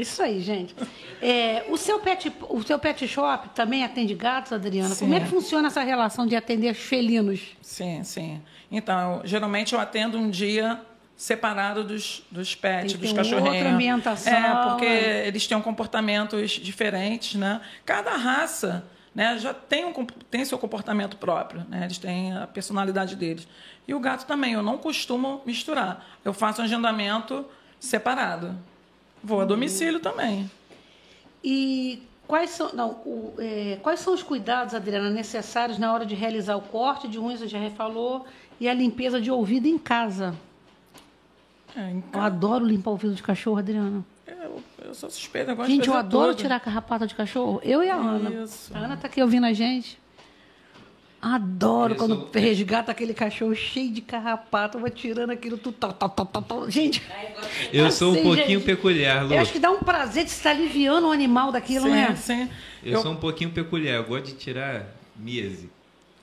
[0.00, 0.74] Isso aí, gente.
[1.20, 4.90] É, o, seu pet, o seu pet shop também atende gatos, Adriana?
[4.94, 5.06] Sim.
[5.06, 7.40] Como é que funciona essa relação de atender felinos?
[7.62, 8.40] Sim, sim.
[8.70, 10.80] Então, eu- geralmente eu atendo um dia
[11.16, 13.54] separado dos, dos pets, dos cachorrinhos.
[13.54, 17.60] outra ambientação, É, porque eles têm comportamentos diferentes, né?
[17.86, 19.92] Cada raça né, já tem, um,
[20.30, 21.84] tem seu comportamento próprio, né?
[21.84, 23.48] Eles têm a personalidade deles.
[23.88, 26.04] E o gato também, eu não costumo misturar.
[26.22, 27.46] Eu faço um agendamento
[27.80, 28.54] separado.
[29.26, 30.48] Vou a domicílio também.
[31.42, 36.14] E quais são, não, o, é, quais são os cuidados, Adriana, necessários na hora de
[36.14, 38.24] realizar o corte de unhas, a gente já falou,
[38.60, 40.32] e a limpeza de ouvido em casa?
[41.74, 44.04] É, em Eu adoro limpar o ouvido de cachorro, Adriana.
[44.28, 46.42] Eu, eu sou suspeita, eu Gente, eu adoro tudo.
[46.42, 47.60] tirar a carrapata de cachorro.
[47.64, 48.30] Eu e a Ana.
[48.30, 48.72] Isso.
[48.76, 49.98] A Ana tá aqui ouvindo a gente.
[51.34, 54.76] Adoro Eu quando sou- resgata aquele cachorro cheio de carrapato.
[54.76, 55.76] Eu vou tirando aquilo tudo.
[55.76, 56.70] Tal, tal, tal.
[56.70, 57.02] Gente,
[57.72, 59.34] Eu sou um Assim, pouquinho gente, peculiar, Lu.
[59.34, 62.14] eu acho que dá um prazer de estar aliviando o animal daquilo, sim, né?
[62.16, 62.48] sim.
[62.84, 63.96] Eu, sou um pouquinho peculiar.
[63.96, 64.86] Eu gosto de tirar
[65.16, 65.68] miese.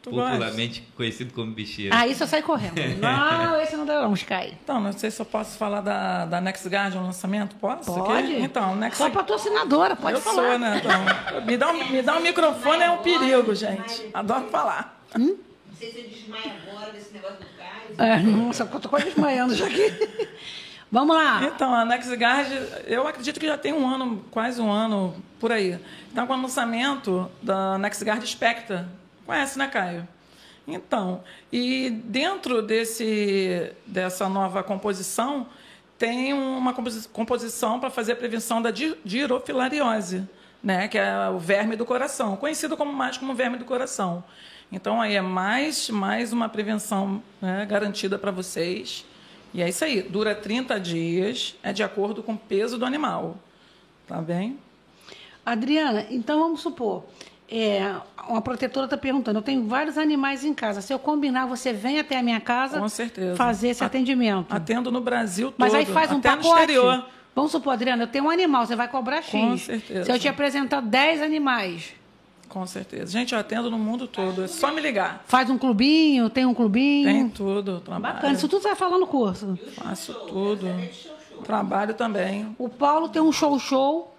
[0.01, 1.95] Tu Popularmente conhecido como bicheiro.
[1.95, 2.75] Ah, isso eu saio correndo.
[2.99, 4.53] Não, esse não dá não, Sky.
[4.61, 7.55] Então, não sei se eu posso falar da, da Next Guard, um lançamento.
[7.55, 7.93] Posso?
[7.93, 8.33] Pode.
[8.33, 8.41] Aqui?
[8.41, 10.49] Então, Next Sou patrocinadora, pode eu falar.
[10.49, 10.81] sou, né?
[10.83, 14.09] Então, me, dá um, me dá um microfone é um perigo, gente.
[14.13, 14.92] Adoro falar.
[15.19, 15.37] Não
[15.77, 18.09] sei se você desmaia agora desse negócio do Caio.
[18.11, 19.91] É, nossa, eu tô quase desmaiando já aqui.
[20.91, 21.43] Vamos lá.
[21.45, 22.47] Então, a Next Guard,
[22.85, 25.79] eu acredito que já tem um ano, quase um ano por aí.
[26.11, 28.87] Então, com o lançamento da Next Guard Spectra.
[29.25, 30.07] Conhece, né, Caio?
[30.67, 35.47] Então, e dentro desse, dessa nova composição,
[35.97, 38.71] tem uma composi- composição para fazer a prevenção da
[39.05, 40.27] girofilariose,
[40.63, 44.23] né, que é o verme do coração, conhecido como mais como verme do coração.
[44.73, 49.05] Então, aí é mais, mais uma prevenção né, garantida para vocês.
[49.53, 53.37] E é isso aí, dura 30 dias, é de acordo com o peso do animal.
[54.07, 54.57] Tá bem?
[55.45, 57.03] Adriana, então vamos supor,
[57.47, 57.95] é,
[58.27, 60.81] uma protetora está perguntando, eu tenho vários animais em casa.
[60.81, 63.35] Se eu combinar, você vem até a minha casa Com certeza.
[63.35, 64.51] fazer esse atendimento.
[64.51, 65.59] Atendo no Brasil todo.
[65.59, 66.47] Mas aí faz um até pacote.
[66.47, 67.05] no exterior.
[67.35, 69.31] Vamos supor, Adriana, eu tenho um animal, você vai cobrar X.
[69.31, 70.05] Com certeza.
[70.05, 71.93] Se eu te apresentar 10 animais,
[72.53, 73.11] Com certeza.
[73.11, 74.43] Gente, eu atendo no mundo todo.
[74.43, 75.23] É só me ligar.
[75.27, 77.09] faz um clubinho, tem um clubinho.
[77.11, 77.79] Tem tudo.
[77.79, 78.13] Trabalho.
[78.13, 79.57] Bacana, isso tudo você vai falar no curso.
[79.75, 80.67] Faço tudo.
[81.43, 82.55] Trabalho também.
[82.59, 84.15] O Paulo tem um show show.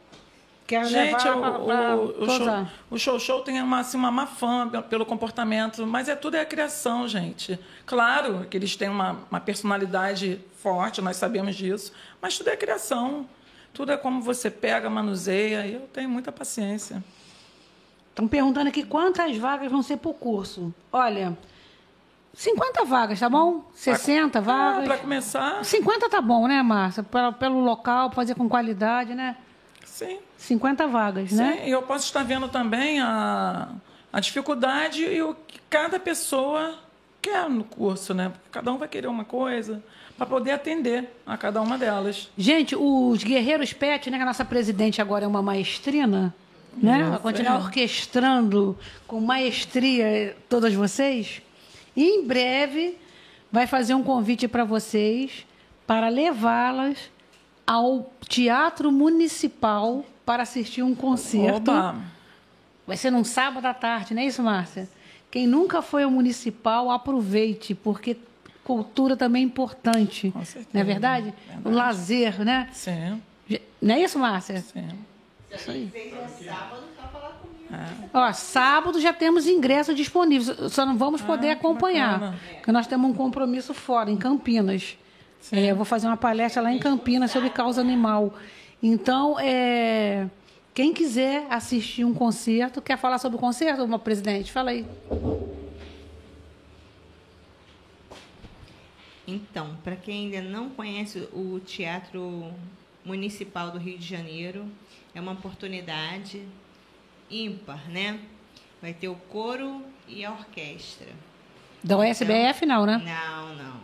[0.67, 4.11] Quer Gente, levar o, pra- pra o, show, o show show tem uma, assim, uma
[4.11, 7.59] má fama pe- pelo comportamento, mas é tudo é a criação, gente.
[7.85, 13.27] Claro que eles têm uma, uma personalidade forte, nós sabemos disso, mas tudo é criação.
[13.75, 17.05] Tudo é como você pega, manuseia, e eu tenho muita paciência.
[18.15, 20.73] Estão perguntando aqui quantas vagas vão ser para o curso.
[20.93, 21.37] Olha,
[22.33, 23.65] 50 vagas, tá bom?
[23.75, 24.85] 60 vagas.
[24.85, 27.03] Para começar, 50 tá bom, né, Márcia?
[27.03, 29.37] Pelo, pelo local, fazer com qualidade, né?
[29.85, 30.19] sim.
[30.39, 31.59] 50 vagas, né?
[31.59, 33.69] Sim, e eu posso estar vendo também a,
[34.13, 36.79] a dificuldade e o que cada pessoa
[37.21, 38.29] quer no curso, né?
[38.29, 39.83] Porque cada um vai querer uma coisa
[40.17, 42.31] para poder atender a cada uma delas.
[42.39, 44.19] Gente, os Guerreiros Pet, né?
[44.19, 46.35] Que a nossa presidente agora é uma maestrina,
[46.77, 47.05] né?
[47.11, 51.43] Vai continuar orquestrando com maestria todas vocês.
[51.97, 52.99] E em breve
[53.51, 55.47] vai fazer um convite para vocês
[55.87, 57.11] para levá-las
[57.67, 61.71] ao Teatro Municipal para assistir um concerto.
[61.71, 61.97] Oba!
[62.87, 64.89] Vai ser num sábado à tarde, não é isso, Márcia?
[65.31, 68.17] Quem nunca foi ao municipal, aproveite, porque
[68.63, 70.31] cultura também é importante.
[70.31, 70.69] Com certeza.
[70.73, 71.29] Não é verdade?
[71.29, 71.77] O Verdade.
[71.77, 72.69] lazer, né?
[72.73, 73.21] Sim,
[73.81, 74.61] Não é isso, Márcia?
[74.61, 74.87] sim.
[75.59, 78.11] Só falar comigo.
[78.13, 82.87] Ó, sábado já temos ingressos disponíveis, só não vamos poder Ah, que acompanhar, porque nós
[82.87, 84.97] temos um compromisso fora, em Campinas.
[85.53, 88.35] É, eu vou fazer uma palestra lá em Campinas sobre causa animal.
[88.83, 90.29] Então, é,
[90.73, 94.53] quem quiser assistir um concerto, quer falar sobre o concerto, meu presidente?
[94.53, 94.87] Fala aí.
[99.27, 102.53] Então, para quem ainda não conhece o Teatro
[103.05, 104.67] Municipal do Rio de Janeiro,
[105.15, 106.47] é uma oportunidade
[107.31, 108.21] ímpar, né?
[108.81, 111.09] Vai ter o coro e a orquestra.
[111.83, 112.99] Da USBF, não, né?
[112.99, 113.81] Não, não.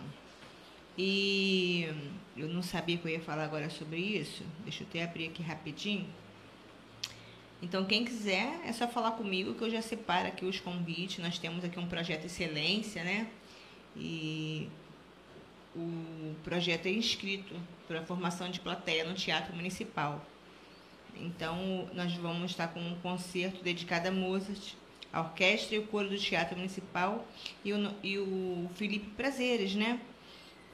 [0.97, 1.89] E
[2.37, 4.43] eu não sabia que eu ia falar agora sobre isso.
[4.65, 6.07] Deixa eu até abrir aqui rapidinho.
[7.63, 11.19] Então, quem quiser, é só falar comigo que eu já separo aqui os convites.
[11.19, 13.29] Nós temos aqui um projeto Excelência, né?
[13.97, 14.69] E
[15.77, 17.55] o projeto é inscrito
[17.87, 20.25] para a formação de plateia no Teatro Municipal.
[21.21, 24.75] Então, nós vamos estar com um concerto dedicado a Mozart,
[25.13, 27.27] a orquestra e o coro do Teatro Municipal
[27.65, 30.01] e o, e o Felipe Prazeres, né?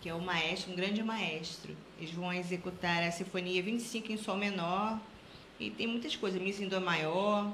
[0.01, 1.77] Que é o maestro, um grande maestro.
[1.99, 5.01] Eles vão executar a Sinfonia 25 em Sol menor
[5.59, 7.51] e tem muitas coisas, Missa em Dó maior.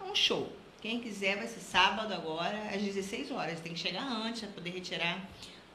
[0.00, 0.50] É um show.
[0.80, 3.60] Quem quiser vai ser sábado agora, às 16 horas.
[3.60, 5.20] Tem que chegar antes para poder retirar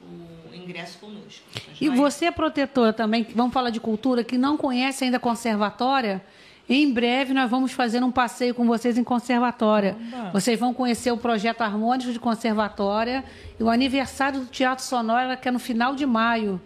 [0.01, 1.43] o ingresso conosco.
[1.79, 6.23] E você é protetora também, vamos falar de cultura, que não conhece ainda conservatória,
[6.69, 9.95] em breve nós vamos fazer um passeio com vocês em conservatória.
[10.13, 10.31] Oba.
[10.31, 13.23] Vocês vão conhecer o projeto harmônico de conservatória
[13.59, 16.59] e o aniversário do Teatro Sonora, que é no final de maio.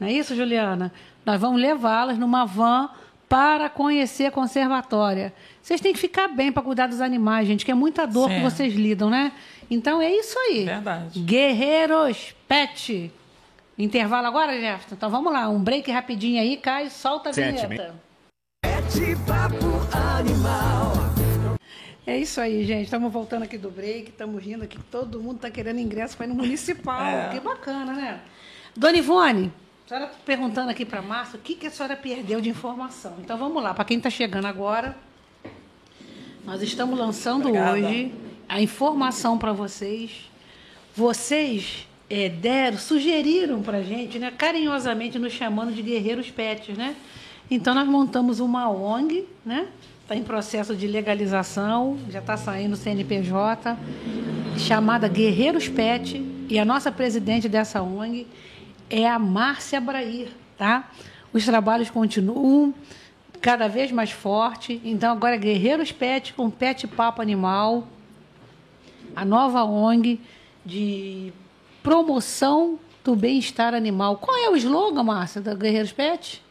[0.00, 0.92] Não é isso, Juliana?
[1.24, 2.90] Nós vamos levá-las numa van
[3.28, 5.32] para conhecer a conservatória.
[5.62, 8.36] Vocês têm que ficar bem para cuidar dos animais, gente, que é muita dor que
[8.36, 8.42] Sim.
[8.42, 9.32] vocês lidam, né?
[9.70, 10.64] Então é isso aí.
[10.64, 11.20] Verdade.
[11.20, 13.10] Guerreiros Pet.
[13.78, 14.94] Intervalo agora, Jefferson?
[14.94, 17.94] Então vamos lá, um break rapidinho aí, Caio, solta a Sete, vinheta.
[18.96, 20.94] Pet Papo Animal.
[22.06, 22.84] É isso aí, gente.
[22.84, 24.78] Estamos voltando aqui do break, estamos rindo aqui.
[24.90, 27.04] Todo mundo está querendo ingresso para ir no municipal.
[27.04, 27.28] É.
[27.28, 28.20] Que bacana, né?
[28.74, 29.52] Dona Ivone,
[29.84, 32.48] a senhora tá perguntando aqui para a Márcia o que, que a senhora perdeu de
[32.48, 33.16] informação.
[33.20, 34.96] Então vamos lá, para quem está chegando agora,
[36.46, 37.72] nós estamos lançando Obrigada.
[37.72, 38.14] hoje
[38.48, 40.30] a informação para vocês.
[40.94, 46.96] Vocês eh, deram, sugeriram para a gente, né, carinhosamente nos chamando de guerreiros pets, né?
[47.50, 49.68] Então nós montamos uma ONG, né?
[50.02, 53.76] Está em processo de legalização, já está saindo o CNPJ,
[54.58, 58.26] chamada Guerreiros Pet, e a nossa presidente dessa ONG
[58.88, 60.90] é a Márcia Brair, tá?
[61.32, 62.72] Os trabalhos continuam
[63.40, 64.80] cada vez mais forte.
[64.84, 67.86] Então agora é Guerreiros Pet com Pet Papo Animal,
[69.14, 70.20] a nova ONG
[70.64, 71.32] de
[71.82, 74.16] promoção do bem-estar animal.
[74.16, 76.42] Qual é o slogan, Márcia, da Guerreiros Pet?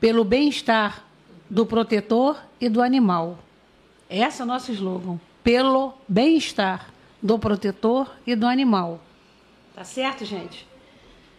[0.00, 1.04] Pelo bem-estar
[1.48, 3.38] do protetor e do animal.
[4.08, 5.20] Esse é o nosso slogan.
[5.44, 6.88] Pelo bem-estar
[7.22, 9.00] do protetor e do animal.
[9.74, 10.66] Tá certo, gente?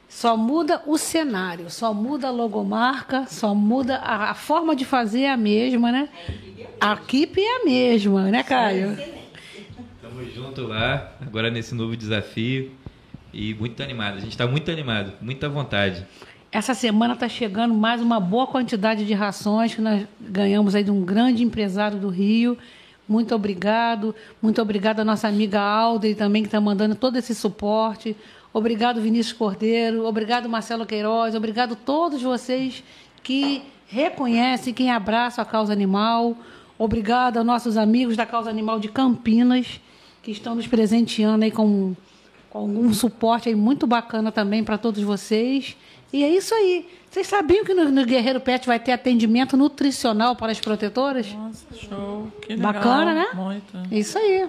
[0.08, 5.22] Só muda o cenário, só muda a logomarca, só muda a, a forma de fazer
[5.22, 6.10] é a mesma, né?
[6.80, 8.98] A equipe é a mesma, né, Caio?
[9.96, 12.72] Estamos junto lá, agora nesse novo desafio.
[13.34, 14.18] E muito animado.
[14.18, 16.06] A gente está muito animado, muita vontade.
[16.52, 20.92] Essa semana está chegando mais uma boa quantidade de rações que nós ganhamos aí de
[20.92, 22.58] um grande empresário do Rio.
[23.08, 24.14] Muito obrigado.
[24.42, 28.18] Muito obrigado à nossa amiga Aldri também, que está mandando todo esse suporte.
[28.52, 30.06] Obrigado, Vinícius Cordeiro.
[30.06, 31.36] Obrigado, Marcelo Queiroz.
[31.36, 32.84] Obrigado a todos vocês
[33.24, 36.36] que reconhecem, que abraçam a causa animal.
[36.78, 39.80] Obrigado aos nossos amigos da causa animal de Campinas,
[40.22, 41.96] que estão nos presenteando aí com
[42.52, 45.78] com algum suporte aí muito bacana também para todos vocês.
[46.14, 46.88] E é isso aí.
[47.10, 51.32] Vocês sabiam que no, no Guerreiro Pet vai ter atendimento nutricional para as protetoras?
[51.34, 52.32] Nossa, show.
[52.42, 52.74] Que legal.
[52.74, 53.28] Bacana, né?
[53.34, 53.78] Muito.
[53.92, 54.48] É isso aí.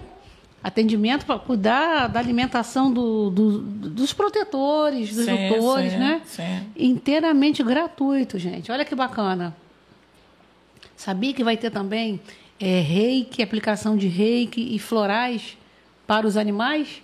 [0.63, 3.59] Atendimento para cuidar da alimentação do- do-
[3.91, 6.21] dos protetores, dos Sim, tutores, sim, né?
[6.25, 6.67] sim.
[6.77, 8.71] Inteiramente gratuito, gente.
[8.71, 9.57] Olha que bacana.
[10.97, 12.21] Sabia que vai ter também
[12.61, 15.57] é, reiki, aplicação de reiki e florais
[16.07, 17.03] para os animais?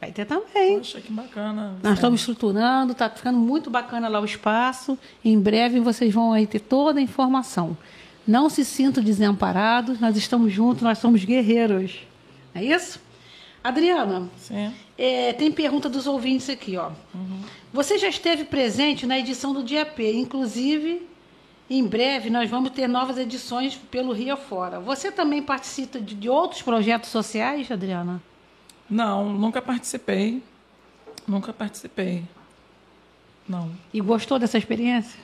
[0.00, 0.78] Vai ter também.
[0.78, 1.76] Poxa, que bacana.
[1.82, 4.96] Nós estamos estruturando, está ficando muito bacana lá o espaço.
[5.24, 7.76] Em breve vocês vão aí ter toda a informação.
[8.26, 12.00] Não se sintam desamparados, nós estamos juntos, nós somos guerreiros.
[12.54, 13.00] É isso?
[13.64, 14.28] Adriana,
[14.96, 16.90] é, tem pergunta dos ouvintes aqui, ó.
[17.72, 21.06] Você já esteve presente na edição do Dia P, inclusive
[21.68, 24.80] em breve nós vamos ter novas edições pelo Rio afora.
[24.80, 28.22] Você também participa de, de outros projetos sociais, Adriana?
[28.88, 30.42] Não, nunca participei.
[31.26, 32.24] Nunca participei.
[33.48, 33.70] Não.
[33.92, 35.18] E gostou dessa experiência?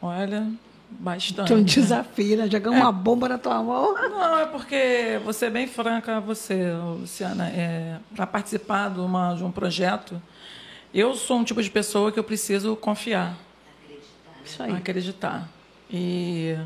[0.00, 0.50] Olha,
[0.90, 1.52] bastante.
[1.52, 2.48] Um desafio, né?
[2.50, 3.94] Jogar uma bomba na tua mão.
[3.94, 9.44] Não, é porque, vou ser bem franca você, Luciana, é, para participar de, uma, de
[9.44, 10.20] um projeto,
[10.92, 13.36] eu sou um tipo de pessoa que eu preciso confiar,
[14.44, 14.72] Isso aí.
[14.72, 15.48] acreditar.
[15.90, 16.56] E,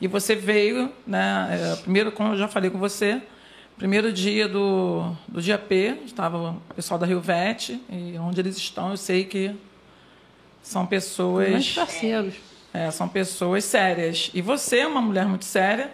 [0.00, 1.48] e você veio, né?
[1.50, 3.22] é, primeiro, como eu já falei com você,
[3.76, 8.56] primeiro dia do, do dia P, estava o pessoal da Rio Vete, e onde eles
[8.56, 9.54] estão, eu sei que
[10.62, 12.34] são Grandes pessoas parceiros.
[12.72, 14.30] é, são pessoas sérias.
[14.34, 15.92] E você é uma mulher muito séria,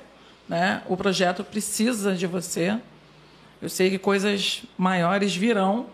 [0.48, 0.82] né?
[0.88, 2.78] O projeto precisa de você.
[3.60, 5.86] Eu sei que coisas maiores virão,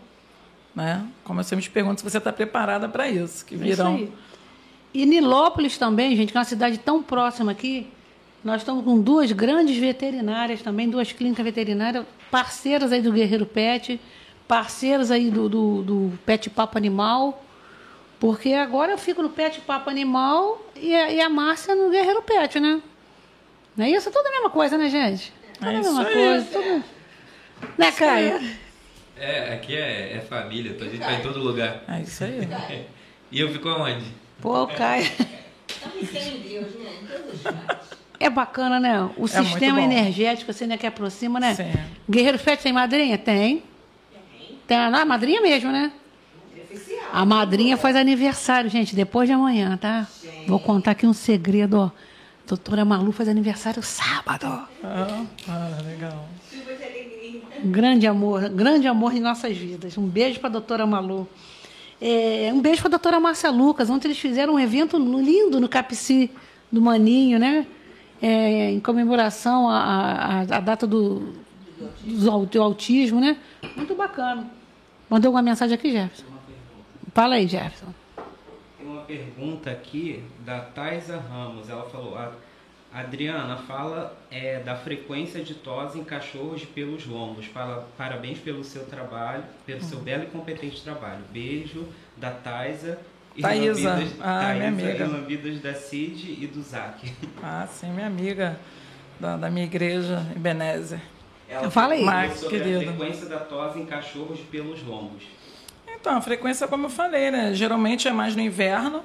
[0.75, 1.05] né?
[1.23, 3.95] Como eu sempre te pergunto se você está preparada para isso, que É isso virão.
[3.95, 4.11] aí.
[4.93, 7.87] E Nilópolis também, gente, que é uma cidade tão próxima aqui.
[8.43, 13.99] Nós estamos com duas grandes veterinárias também, duas clínicas veterinárias, parceiras aí do Guerreiro Pet,
[14.47, 17.43] parceiras aí do, do, do Pet Papo Animal.
[18.19, 22.21] Porque agora eu fico no Pet Papo Animal e a, e a Márcia no Guerreiro
[22.21, 22.81] Pet, né?
[23.75, 24.09] Não é isso?
[24.09, 25.33] É tudo a mesma coisa, né, gente?
[25.53, 26.45] Tudo É a mesma coisa.
[26.45, 26.83] Tudo...
[27.77, 28.41] Né, Caia?
[29.17, 31.83] É, aqui é, é família, a gente vai em todo lugar.
[31.87, 32.47] É isso aí.
[33.31, 34.05] E eu fico aonde?
[34.41, 35.03] Pô, Caia.
[35.67, 36.91] Estamos sem Deus, né?
[36.99, 37.99] Em todos os lados.
[38.19, 39.09] É bacana, né?
[39.17, 40.77] O É sistema energético, assim, né?
[40.77, 41.55] Que aproxima, né?
[41.55, 41.71] Sim.
[42.09, 43.17] Guerreiro Pet tem madrinha?
[43.17, 43.63] Tem.
[44.67, 45.91] Tem a, a madrinha mesmo, né?
[47.11, 50.07] A madrinha faz aniversário, gente, depois de amanhã, tá?
[50.47, 51.91] Vou contar aqui um segredo, ó.
[52.45, 54.47] Doutora Malu faz aniversário sábado.
[54.83, 56.27] Ah, ah, legal.
[57.63, 59.97] Grande amor, grande amor em nossas vidas.
[59.97, 61.27] Um beijo para a doutora Malu.
[62.01, 63.89] É, um beijo para a doutora Márcia Lucas.
[63.89, 66.31] Ontem eles fizeram um evento lindo no Capici
[66.71, 67.67] do Maninho, né?
[68.21, 71.33] É, em comemoração à, data do,
[72.03, 73.37] do, do autismo, né?
[73.75, 74.45] Muito bacana.
[75.09, 76.25] Mandou alguma mensagem aqui, Jefferson?
[77.13, 77.93] Fala aí, Jefferson.
[78.77, 81.69] Tem uma pergunta aqui da Taisa Ramos.
[81.69, 82.33] Ela falou: "A-
[82.93, 87.45] Adriana, fala é, da frequência de tosse em cachorros de pelos longos.
[87.45, 91.21] Fala, parabéns pelo seu trabalho, pelo seu belo e competente trabalho.
[91.31, 91.85] Beijo
[92.17, 92.99] da Taisa.
[93.41, 93.89] Taísa.
[93.93, 95.03] lambidas- Ah, minha Taísa amiga.
[95.05, 97.11] E lambidas da Cid e do Zac.
[97.43, 98.59] Ah, sim, minha amiga
[99.19, 100.99] da, da minha igreja, Ebenezer.
[101.49, 102.03] Ela Fala aí.
[102.03, 102.89] Marcos, sobre querido.
[102.89, 105.23] a frequência da tosse em cachorros pelos longos.
[105.87, 107.53] Então, a frequência, como eu falei, né?
[107.53, 109.01] Geralmente é mais no inverno.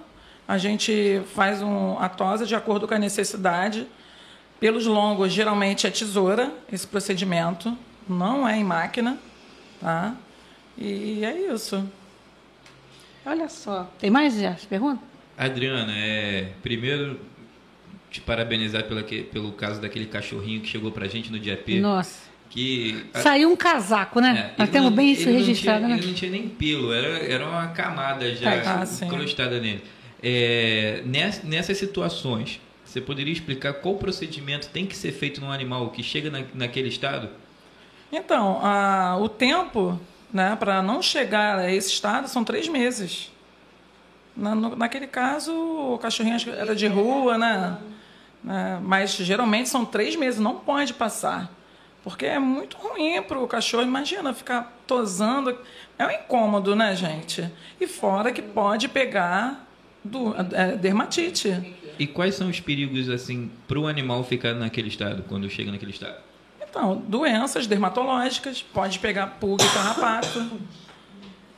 [0.47, 3.87] A gente faz um, a tosa de acordo com a necessidade.
[4.61, 7.77] Pelos longos, geralmente é tesoura, esse procedimento.
[8.09, 9.19] Não é em máquina,
[9.81, 10.15] tá?
[10.77, 11.89] E é isso.
[13.27, 13.91] Olha só.
[13.99, 14.67] Tem mais, Jefferson?
[14.69, 15.03] Pergunta?
[15.37, 17.19] Adriana, é, primeiro
[18.11, 21.81] te parabenizar pela, que- pelo caso daquele cachorrinho que chegou pra gente no dia P.
[21.81, 22.33] Nossa.
[22.51, 24.53] Que Saiu um casaco, né?
[24.57, 25.99] É, Nós temos não- bem isso registrado, tinha, né?
[26.01, 29.07] Ele não tinha nem pelo, era, era uma camada já Ah, sim.
[29.07, 29.83] encrustada nele.
[30.23, 35.91] É, ness- nessas situações, você poderia explicar qual procedimento tem que ser feito num animal
[35.91, 37.29] que chega na, naquele estado?
[38.13, 39.99] Então, a- o tempo
[40.35, 43.31] né, para não chegar a esse estado são três meses.
[44.37, 47.79] Na, no- naquele caso, o cachorrinho era de rua, né?
[48.43, 48.81] né?
[48.83, 51.51] Mas geralmente são três meses, não pode passar.
[52.03, 53.85] Porque é muito ruim para o cachorro.
[53.85, 55.57] Imagina ficar tosando.
[55.99, 57.49] É um incômodo, né, gente?
[57.81, 59.67] E fora que pode pegar
[60.03, 61.77] do, é, dermatite.
[61.99, 65.93] E quais são os perigos assim para o animal ficar naquele estado quando chega naquele
[65.93, 66.17] estado?
[66.77, 70.51] Então, doenças dermatológicas, pode pegar pulga e carrapato,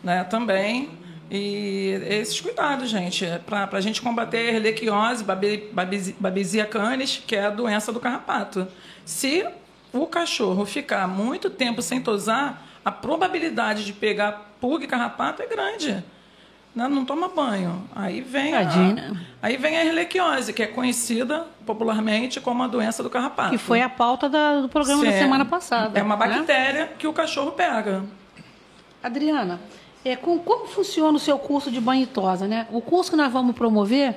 [0.05, 0.91] né, também.
[1.31, 4.53] E esses cuidados, gente, para a gente combater a
[5.25, 8.69] babesi- babesia canis, que é a doença do carrapato.
[9.07, 9.43] Se
[9.91, 15.47] o cachorro ficar muito tempo sem tosar, a probabilidade de pegar pulga e carrapato é
[15.47, 16.05] grande.
[16.77, 16.87] Né?
[16.89, 17.83] Não toma banho.
[17.95, 19.21] Aí vem, Tadinho, a, né?
[19.41, 23.51] aí vem a erliquiose, que é conhecida popularmente como a doença do carrapato.
[23.51, 25.99] Que foi a pauta da- do programa da Sim, semana passada.
[25.99, 26.27] É uma né?
[26.29, 28.05] bactéria que o cachorro pega.
[29.03, 29.59] Adriana,
[30.05, 32.67] é, com- como funciona o seu curso de banho e tosa, né?
[32.71, 34.15] O curso que nós vamos promover,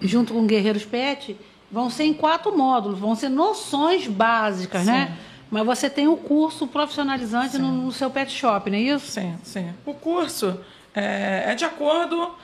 [0.00, 1.36] junto com Guerreiros Pet,
[1.72, 5.16] vão ser em quatro módulos, vão ser noções básicas, né?
[5.50, 9.10] Mas você tem um curso profissionalizante no, no seu pet shop, não é isso?
[9.10, 9.70] Sim, sim.
[9.84, 10.60] O curso
[10.94, 12.34] é, é de acordo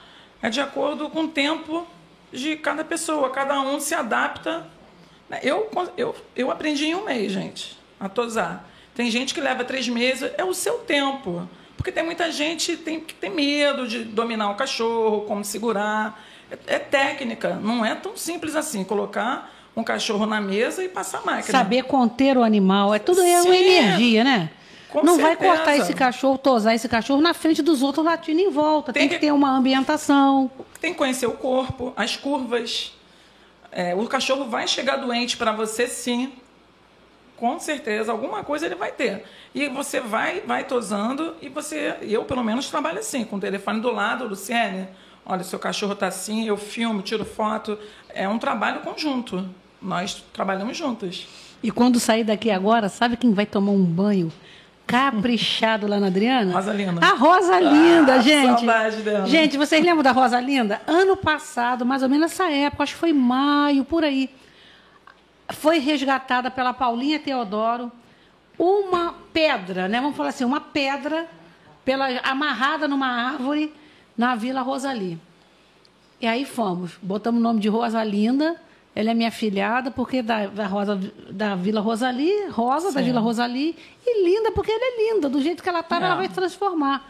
[0.42, 1.86] é de acordo com o tempo
[2.32, 3.30] de cada pessoa.
[3.30, 4.66] Cada um se adapta.
[5.42, 8.68] Eu, eu, eu aprendi em um mês, gente, a tosar.
[8.94, 10.30] Tem gente que leva três meses.
[10.36, 11.48] É o seu tempo.
[11.76, 16.22] Porque tem muita gente tem, que tem medo de dominar o cachorro, como segurar.
[16.50, 17.54] É, é técnica.
[17.56, 18.84] Não é tão simples assim.
[18.84, 21.58] Colocar um cachorro na mesa e passar a máquina.
[21.58, 24.50] Saber conter o animal, é tudo é uma energia, né?
[24.90, 25.56] Com não vai certeza.
[25.56, 28.92] cortar esse cachorro, tosar esse cachorro na frente dos outros latindo em volta.
[28.92, 30.50] Tem, Tem que que- ter uma ambientação.
[30.80, 32.92] Tem que conhecer o corpo, as curvas.
[33.72, 36.32] É, o cachorro vai chegar doente para você, sim.
[37.36, 39.24] Com certeza, alguma coisa ele vai ter.
[39.54, 43.80] E você vai, vai tosando e você, eu pelo menos trabalho assim, com o telefone
[43.80, 44.88] do lado, Luciene.
[45.24, 47.76] Olha, seu cachorro está assim, eu filmo, tiro foto.
[48.08, 49.46] É um trabalho conjunto.
[49.82, 51.26] Nós trabalhamos juntas.
[51.62, 54.32] E quando sair daqui agora, sabe quem vai tomar um banho
[54.86, 56.52] caprichado lá na Adriana?
[56.52, 57.04] Rosa Linda.
[57.06, 58.58] A Rosa Linda, Ah, gente.
[58.58, 59.26] saudade dela.
[59.26, 60.80] Gente, vocês lembram da Rosa Linda?
[60.86, 64.30] Ano passado, mais ou menos nessa época, acho que foi maio, por aí.
[65.50, 67.90] Foi resgatada pela Paulinha Teodoro
[68.58, 70.00] uma pedra, né?
[70.00, 71.26] Vamos falar assim, uma pedra
[71.84, 73.72] pela, amarrada numa árvore
[74.16, 75.18] na Vila Rosali.
[76.20, 78.56] E aí fomos, botamos o nome de Rosa Linda.
[78.96, 80.98] Ela é minha filhada, porque da, da, Rosa,
[81.30, 83.04] da Vila Rosali, Rosa da Sim.
[83.04, 83.76] Vila Rosali,
[84.06, 86.04] e linda, porque ela é linda, do jeito que ela está, É.
[86.04, 87.06] ela vai se transformar.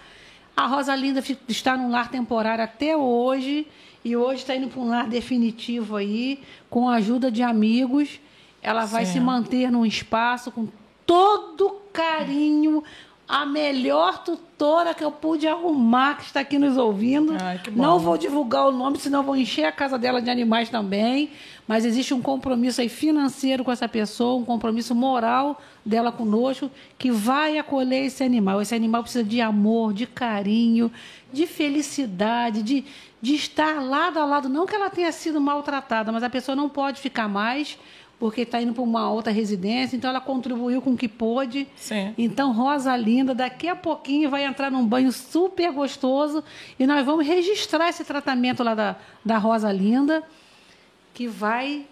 [0.57, 3.69] A Rosa Linda está num lar temporário até hoje,
[4.05, 8.19] e hoje está indo para um lar definitivo aí, com a ajuda de amigos.
[8.61, 9.13] Ela vai Sim.
[9.13, 10.67] se manter num espaço com
[11.07, 12.83] todo carinho,
[13.29, 17.35] a melhor tutora que eu pude arrumar, que está aqui nos ouvindo.
[17.41, 17.61] Ai.
[17.73, 21.31] Não vou divulgar o nome, senão vou encher a casa dela de animais também.
[21.67, 27.11] Mas existe um compromisso aí financeiro com essa pessoa, um compromisso moral dela conosco, que
[27.11, 28.63] vai acolher esse animal.
[28.63, 30.93] Esse animal precisa de amor, de carinho,
[31.33, 32.85] de felicidade, de,
[33.21, 34.49] de estar lado a lado.
[34.49, 37.77] Não que ela tenha sido maltratada, mas a pessoa não pode ficar mais,
[38.19, 41.69] porque está indo para uma outra residência, então ela contribuiu com o que pôde.
[41.77, 42.15] Sim.
[42.17, 46.43] Então, Rosa Linda, daqui a pouquinho vai entrar num banho super gostoso
[46.79, 50.23] e nós vamos registrar esse tratamento lá da, da Rosa Linda,
[51.13, 51.85] que vai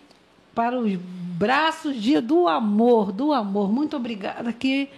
[0.54, 3.70] para os braços de, do amor, do amor.
[3.70, 4.88] Muito obrigada que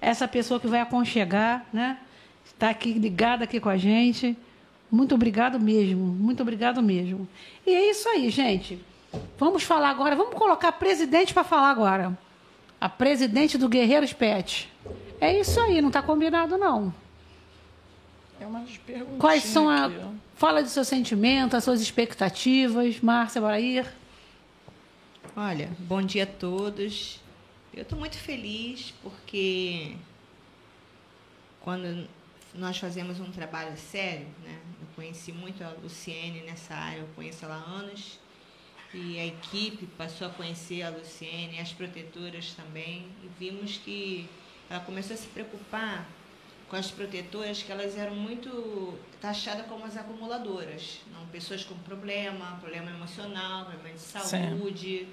[0.00, 1.98] essa pessoa que vai aconchegar, né?
[2.44, 4.36] Está aqui ligada aqui com a gente.
[4.90, 7.26] Muito obrigado mesmo, muito obrigado mesmo.
[7.66, 8.78] E é isso aí, gente.
[9.38, 12.16] Vamos falar agora, vamos colocar a presidente para falar agora.
[12.80, 14.70] A presidente do Guerreiros Pet.
[15.20, 16.92] É isso aí, não está combinado não.
[18.40, 20.00] É umas perguntinhas Quais são a aqui.
[20.34, 23.92] Fala do seu sentimento, as suas expectativas, Márcia Borair.
[25.36, 27.20] Olha, bom dia a todos.
[27.72, 29.96] Eu estou muito feliz porque
[31.60, 32.08] quando
[32.54, 34.58] nós fazemos um trabalho sério, né?
[34.80, 38.18] Eu conheci muito a Luciene nessa área, eu conheço ela há anos.
[38.94, 44.28] E a equipe passou a conhecer a Luciene, as protetoras também, e vimos que
[44.68, 46.06] ela começou a se preocupar
[46.68, 51.00] com as protetoras, que elas eram muito taxadas como as acumuladoras.
[51.12, 55.06] Não, pessoas com problema, problema emocional, problema de saúde.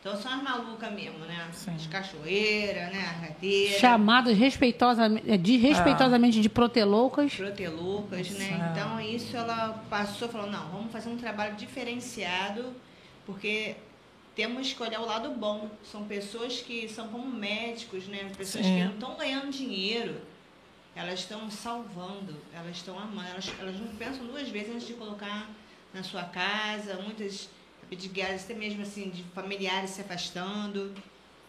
[0.00, 1.48] Então são as malucas mesmo, né?
[1.52, 1.74] Sim.
[1.74, 3.08] As cachoeiras, né?
[3.14, 3.78] As rateiras.
[3.78, 7.34] Chamadas respeitosamente, é, de, respeitosamente de proteloucas.
[7.34, 8.50] Proteloucas, né?
[8.50, 8.70] É.
[8.72, 12.74] Então isso ela passou, falou, não, vamos fazer um trabalho diferenciado,
[13.26, 13.76] porque
[14.34, 15.70] temos que olhar o lado bom.
[15.84, 18.30] São pessoas que são como médicos, né?
[18.36, 18.76] Pessoas Sim.
[18.76, 20.20] que não estão ganhando dinheiro.
[20.94, 25.48] Elas estão salvando, elas estão amando, elas, elas não pensam duas vezes antes de colocar
[25.92, 27.48] na sua casa, muitas
[27.90, 30.94] guiadas até mesmo assim, de familiares se afastando.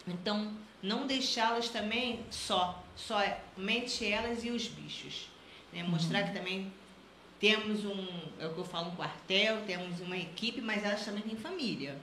[0.07, 3.21] Então, não deixá-las também só, só
[3.57, 5.29] mente elas e os bichos.
[5.71, 5.83] Né?
[5.83, 6.71] Mostrar que também
[7.43, 8.07] temos um,
[8.39, 11.99] é o que eu falo, um quartel, temos uma equipe, mas elas também têm família.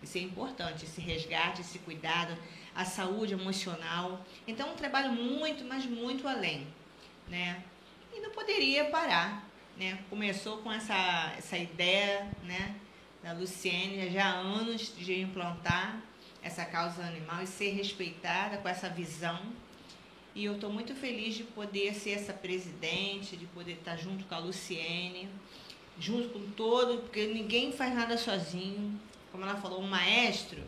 [0.00, 2.38] Isso é importante, esse resgate, esse cuidado,
[2.72, 4.24] a saúde emocional.
[4.46, 6.68] Então, um trabalho muito, mas muito além.
[7.26, 7.60] Né?
[8.14, 9.44] E não poderia parar.
[9.76, 9.98] Né?
[10.08, 12.76] Começou com essa, essa ideia né,
[13.20, 16.00] da Luciene já há anos de implantar
[16.40, 19.40] essa causa animal e ser respeitada com essa visão.
[20.34, 24.34] E eu estou muito feliz de poder ser essa presidente, de poder estar junto com
[24.34, 25.28] a Luciene,
[25.98, 29.00] junto com todo, porque ninguém faz nada sozinho.
[29.30, 30.62] Como ela falou, um maestro,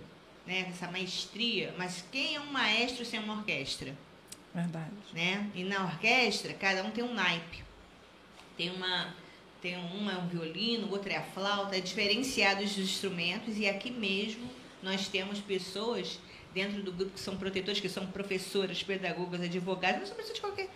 [0.47, 3.97] né, essa maestria, mas quem é um maestro sem uma orquestra?
[4.55, 4.91] Verdade.
[5.13, 5.51] né?
[5.55, 7.63] E na orquestra, cada um tem um naipe.
[8.57, 9.15] Tem uma
[9.61, 13.91] tem um é um violino, outro é a flauta, é diferenciado os instrumentos e aqui
[13.91, 14.49] mesmo
[14.83, 16.21] nós temos pessoas
[16.57, 20.41] dentro do grupo que são protetores, que são professoras, pedagogas, advogadas, não são pessoas de
[20.41, 20.71] qualquer.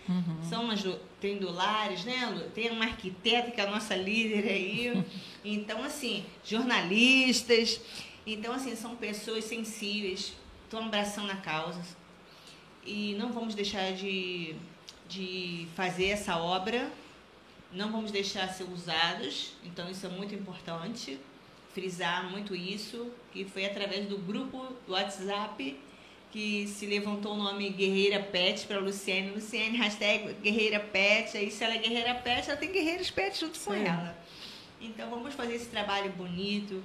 [0.47, 2.27] São umas do, tem do Lares, né?
[2.27, 2.51] Lu?
[2.51, 5.05] Tem uma arquiteta que é a nossa líder aí.
[5.43, 7.81] Então, assim, jornalistas.
[8.27, 11.81] Então, assim, são pessoas sensíveis, estão abraçando a causa,
[12.85, 14.55] e não vamos deixar de,
[15.09, 16.93] de fazer essa obra,
[17.73, 21.19] não vamos deixar ser usados, então isso é muito importante,
[21.75, 25.77] frisar muito isso, que foi através do grupo do WhatsApp
[26.33, 29.31] que se levantou o nome Guerreira Pet para Luciene.
[29.31, 31.37] Luciene, hashtag Guerreira Pet.
[31.37, 33.85] Aí se ela é Guerreira Pet, ela tem Guerreiros Pet junto com Sim.
[33.85, 34.17] ela.
[34.81, 36.83] Então vamos fazer esse trabalho bonito,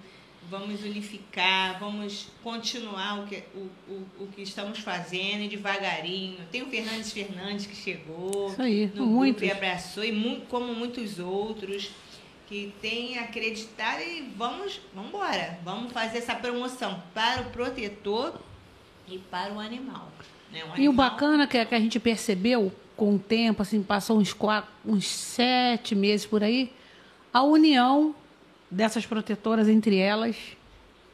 [0.49, 6.39] vamos unificar, vamos continuar o que, o, o, o que estamos fazendo e devagarinho.
[6.51, 10.73] Tem o Fernandes Fernandes que chegou Isso aí, no grupo e abraçou, e mu- como
[10.73, 11.91] muitos outros
[12.47, 15.57] que têm acreditado e vamos, vamos embora.
[15.63, 18.33] Vamos fazer essa promoção para o protetor
[19.07, 20.11] e para o animal.
[20.51, 20.59] né?
[20.59, 24.17] E o animal- bacana que, é que a gente percebeu com o tempo, assim, passou
[24.19, 26.71] uns, quatro, uns sete meses por aí,
[27.33, 28.15] a união
[28.71, 30.35] dessas protetoras entre elas,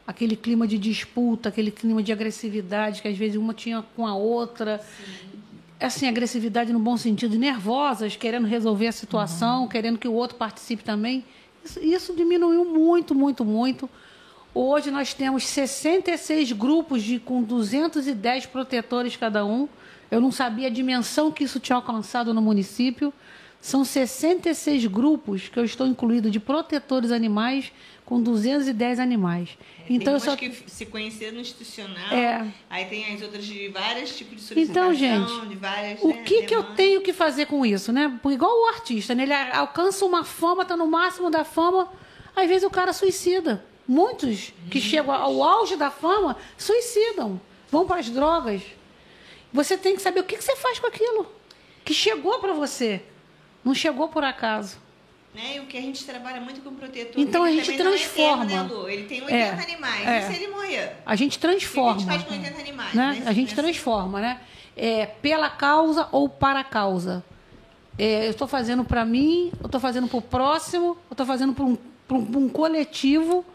[0.06, 4.16] aquele clima de disputa, aquele clima de agressividade que às vezes uma tinha com a
[4.16, 4.80] outra.
[5.82, 10.84] Assim, agressividade no bom sentido, nervosas, querendo resolver a situação, querendo que o outro participe
[10.84, 11.26] também.
[11.66, 13.90] Isso, isso diminuiu muito, muito, muito.
[14.54, 19.68] Hoje nós temos 66 grupos de, com 210 protetores cada um.
[20.12, 23.12] Eu não sabia a dimensão que isso tinha alcançado no município.
[23.60, 27.72] São 66 grupos que eu estou incluído de protetores animais
[28.06, 29.58] com 210 animais.
[29.92, 32.48] Tem Então eu umas só que se conheceram no institucional, É.
[32.70, 36.44] aí tem as outras de vários tipos de solicitação, Então, gente, várias o né, que,
[36.44, 38.18] que eu tenho que fazer com isso, né?
[38.30, 39.24] Igual o artista, né?
[39.24, 41.92] ele alcança uma fama, está no máximo da fama,
[42.36, 43.66] às vezes o cara suicida.
[43.88, 44.84] Muitos que Uhum.
[44.84, 48.62] chegam ao auge da fama suicidam, vão para as drogas.
[49.52, 51.28] Você tem que saber o que, que você faz com aquilo
[51.84, 53.02] que chegou para você,
[53.66, 54.78] não chegou por acaso.
[55.34, 55.56] Né?
[55.56, 57.14] E o que a gente trabalha muito com o protetor.
[57.22, 58.44] Então, a gente não é transforma.
[58.46, 58.90] eterno, né, Lu?
[58.90, 60.08] Ele tem 80 É, animais.
[60.08, 60.20] é.
[60.20, 60.92] E se ele morrer?
[61.06, 62.00] A gente O que a transforma.
[62.00, 62.94] gente faz com 80 animais?
[62.94, 63.18] né?
[63.20, 63.24] né?
[63.26, 64.42] A gente Nessa- transforma, né?
[64.76, 67.24] É, pela causa ou para a causa.
[67.98, 71.54] É, eu estou fazendo para mim, eu estou fazendo para o próximo, eu estou fazendo
[71.54, 71.78] para um,
[72.10, 73.46] um, um coletivo.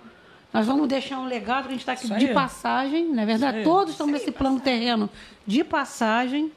[0.53, 2.33] Nós vamos deixar um legado que a gente está aqui Isso de aí.
[2.35, 3.59] passagem, não é verdade?
[3.59, 3.69] Isso.
[3.69, 5.11] Todos estão nesse plano terreno
[5.47, 6.51] de passagem.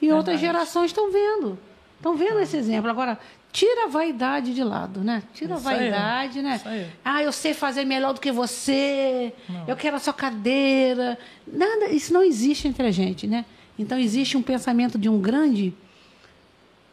[0.00, 1.56] E outras gerações estão vendo.
[1.96, 2.90] Estão vendo esse exemplo.
[2.90, 3.16] Agora,
[3.52, 5.22] tira a vaidade de lado, né?
[5.34, 6.88] Tira Isso a vaidade, né?
[7.04, 9.32] Ah, eu sei fazer melhor do que você.
[9.68, 11.18] Eu quero a sua cadeira.
[11.46, 13.44] Nada, isso não existe entre a gente, né?
[13.78, 15.74] Então existe um pensamento de um grande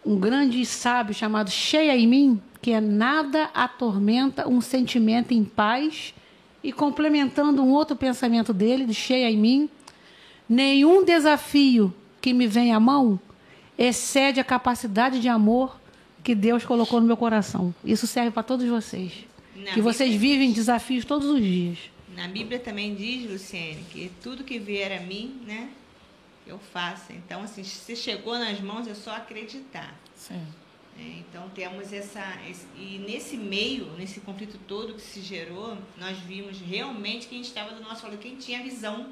[0.06, 6.14] um grande sábio chamado Cheia em mim, que é nada atormenta um sentimento em paz
[6.64, 9.70] e complementando um outro pensamento dele, de Cheia em mim,
[10.48, 13.20] nenhum desafio que me vem à mão
[13.78, 15.79] excede a capacidade de amor
[16.30, 17.74] que Deus colocou no meu coração.
[17.84, 19.12] Isso serve para todos vocês.
[19.56, 21.80] Na que vocês Bíblia- vivem desafios todos os dias.
[22.16, 25.72] Na Bíblia também diz, Luciene, que tudo que vier a mim, né,
[26.46, 27.12] eu faço.
[27.14, 29.96] Então, assim, se chegou nas mãos, é só acreditar.
[30.16, 30.36] Sim.
[30.96, 31.16] né?
[31.28, 32.24] Então, temos essa...
[32.48, 37.74] esse- e nesse meio, nesse conflito todo que se gerou, nós vimos realmente quem estava
[37.74, 39.08] do nosso lado, quem tinha a visão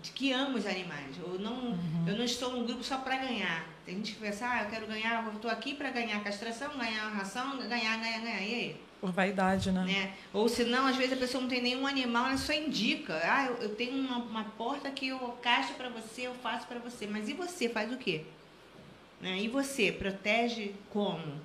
[0.00, 1.16] de que ama os animais.
[1.18, 1.76] Eu não,
[2.06, 3.71] eu não estou num grupo só para ganhar.
[3.84, 7.08] Tem gente que pensa, ah, eu quero ganhar, eu estou aqui para ganhar castração, ganhar
[7.08, 8.42] ração, ganhar, ganhar, ganhar.
[8.42, 8.76] E aí?
[9.00, 9.84] Por vaidade, né?
[9.84, 10.12] né?
[10.32, 13.20] Ou se não, às vezes a pessoa não tem nenhum animal, ela só indica.
[13.24, 16.78] Ah, eu, eu tenho uma, uma porta que eu castro para você, eu faço para
[16.78, 17.08] você.
[17.08, 18.24] Mas e você faz o quê?
[19.20, 19.38] Né?
[19.38, 21.40] E você protege como?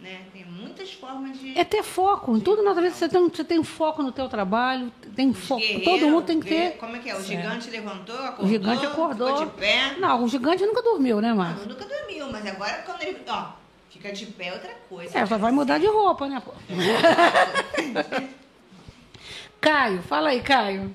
[0.00, 0.20] Né?
[0.32, 2.36] Tem muitas formas de É ter foco.
[2.36, 5.62] Em tudo na vida você tem, você tem foco no teu trabalho, tem foco.
[5.84, 6.76] Todo mundo tem que ter.
[6.76, 7.16] Como é que é?
[7.16, 9.28] O gigante levantou, acordou, O gigante acordou.
[9.28, 9.96] ficou de pé.
[9.98, 11.68] Não, o gigante nunca dormiu, né, Márcio?
[11.68, 13.46] nunca dormiu, mas agora quando ele, ó,
[13.90, 15.18] fica de pé é outra coisa.
[15.18, 16.52] É, só vai mudar de roupa, né, pô?
[19.60, 20.94] Caio, fala aí, Caio.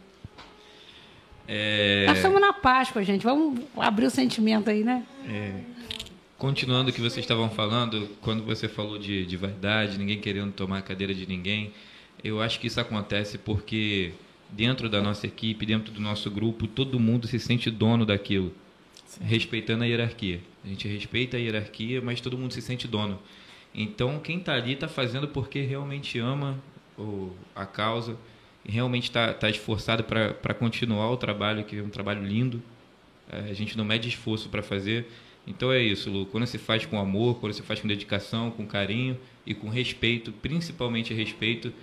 [1.46, 3.24] É, Nós estamos na Páscoa, gente.
[3.24, 5.04] Vamos abrir o sentimento aí, né?
[6.44, 10.80] Continuando o que vocês estavam falando, quando você falou de, de vaidade, ninguém querendo tomar
[10.80, 11.72] a cadeira de ninguém,
[12.22, 14.12] eu acho que isso acontece porque
[14.50, 18.54] dentro da nossa equipe, dentro do nosso grupo, todo mundo se sente dono daquilo,
[19.22, 20.42] respeitando a hierarquia.
[20.66, 23.22] A gente respeita a hierarquia, mas todo mundo se sente dono.
[23.74, 26.62] Então, quem está ali está fazendo porque realmente ama
[27.56, 28.18] a causa,
[28.66, 32.62] e realmente está tá esforçado para continuar o trabalho, que é um trabalho lindo.
[33.32, 35.08] É, a gente não mede esforço para fazer.
[35.46, 36.26] Então é isso, Lu.
[36.26, 40.32] Quando se faz com amor, quando se faz com dedicação, com carinho e com respeito,
[40.32, 41.74] principalmente respeito,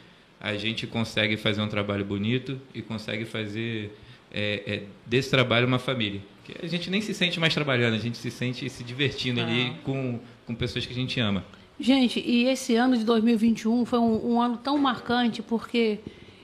[0.41, 3.95] a gente consegue fazer um trabalho bonito e consegue fazer
[4.33, 6.23] é, é, desse trabalho uma família.
[6.45, 9.75] Que a gente nem se sente mais trabalhando, a gente se sente se divertindo ali
[9.85, 11.45] com, com pessoas que a gente ama.
[11.79, 15.99] Gente, e esse ano de 2021 foi um, um ano tão marcante porque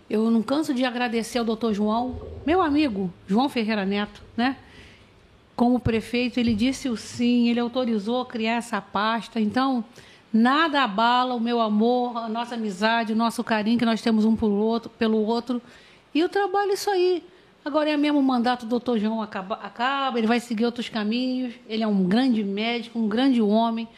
[0.08, 4.56] eu não canso de agradecer ao doutor João, meu amigo, João Ferreira Neto, né?
[5.56, 9.40] Como prefeito, ele disse o sim, ele autorizou criar essa pasta.
[9.40, 9.82] Então,
[10.30, 14.36] nada abala o meu amor, a nossa amizade, o nosso carinho que nós temos um
[14.36, 15.62] pelo outro, pelo outro.
[16.14, 17.24] E eu trabalho isso aí.
[17.64, 21.54] Agora é mesmo o mandato do doutor João acaba, acaba, ele vai seguir outros caminhos.
[21.68, 23.88] Ele é um grande médico, um grande homem,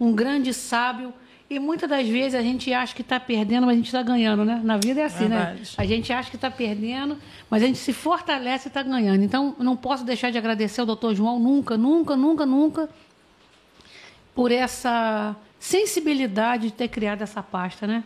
[0.00, 1.12] um grande sábio.
[1.50, 4.44] E muitas das vezes a gente acha que está perdendo, mas a gente está ganhando,
[4.44, 4.60] né?
[4.62, 5.36] Na vida é assim, né?
[5.46, 5.70] Verdade.
[5.78, 7.16] A gente acha que está perdendo,
[7.48, 9.22] mas a gente se fortalece e está ganhando.
[9.22, 12.90] Então, não posso deixar de agradecer ao doutor João nunca, nunca, nunca, nunca,
[14.34, 18.04] por essa sensibilidade de ter criado essa pasta, né?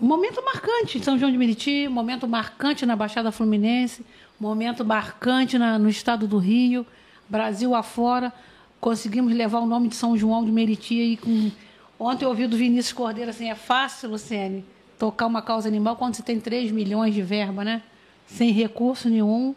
[0.00, 4.02] Momento marcante em São João de Meriti, um momento marcante na Baixada Fluminense,
[4.40, 6.84] um momento marcante na- no estado do Rio,
[7.28, 8.32] Brasil afora.
[8.80, 11.50] Conseguimos levar o nome de São João de Meriti aí com.
[11.98, 14.64] Ontem eu ouvi do Vinícius Cordeiro assim: é fácil, Luciene,
[14.98, 17.82] tocar uma causa animal quando você tem 3 milhões de verba, né?
[18.26, 19.54] Sem recurso nenhum.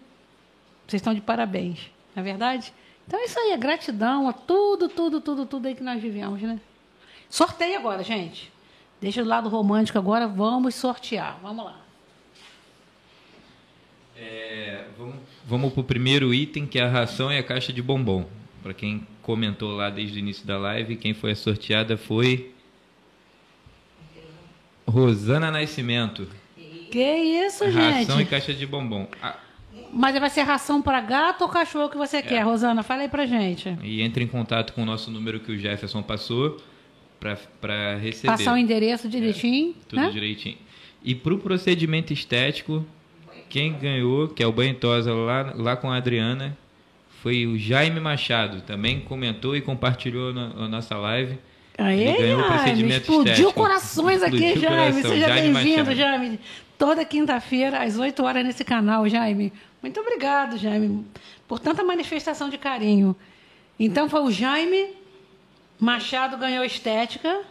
[0.88, 2.74] Vocês estão de parabéns, não é verdade?
[3.08, 6.42] Então é isso aí, é gratidão a tudo, tudo, tudo, tudo aí que nós vivemos,
[6.42, 6.60] né?
[7.30, 8.52] Sorteio agora, gente.
[9.02, 11.40] Deixa do lado romântico agora, vamos sortear.
[11.42, 11.80] Vamos lá.
[14.18, 15.16] É, vamos,
[15.46, 18.26] vamos para o primeiro item, que é a ração e a caixa de bombom.
[18.62, 22.51] Para quem comentou lá desde o início da live, quem foi a sorteada foi
[24.88, 26.28] Rosana Nascimento.
[26.91, 26.99] Que
[27.45, 28.30] isso, Ração e gente?
[28.30, 29.07] caixa de bombom.
[29.22, 29.38] Ah,
[29.93, 31.99] Mas vai ser ração para gato ou cachorro que É.
[31.99, 32.82] você quer, Rosana?
[32.84, 33.76] Fala aí pra gente.
[33.84, 36.57] e entre em contato com o nosso número que o Jefferson passou
[37.20, 38.28] para receber.
[38.28, 40.10] Passar o endereço direitinho, Tudo né?
[40.10, 40.57] direitinho.
[41.03, 42.86] E para o procedimento estético,
[43.49, 46.57] quem ganhou, que é o banho tosa lá, lá com a Adriana,
[47.22, 48.62] foi o Jaime Machado.
[48.62, 51.38] Também comentou e compartilhou na, na nossa live.
[51.78, 53.54] Aê, Ele ganhou o Jaime, procedimento explodiu estético.
[53.54, 54.92] corações aqui, Explodiu Jaime.
[55.02, 55.12] coração.
[55.12, 55.96] Seja bem-vindo.
[55.96, 56.40] Jaime.
[56.78, 59.52] Toda quinta-feira, às 8 horas, nesse canal, Jaime.
[59.82, 61.06] Muito obrigado, Jaime,
[61.48, 63.16] por tanta manifestação de carinho.
[63.80, 64.88] Então, foi o Jaime
[65.80, 67.42] Machado ganhou estética.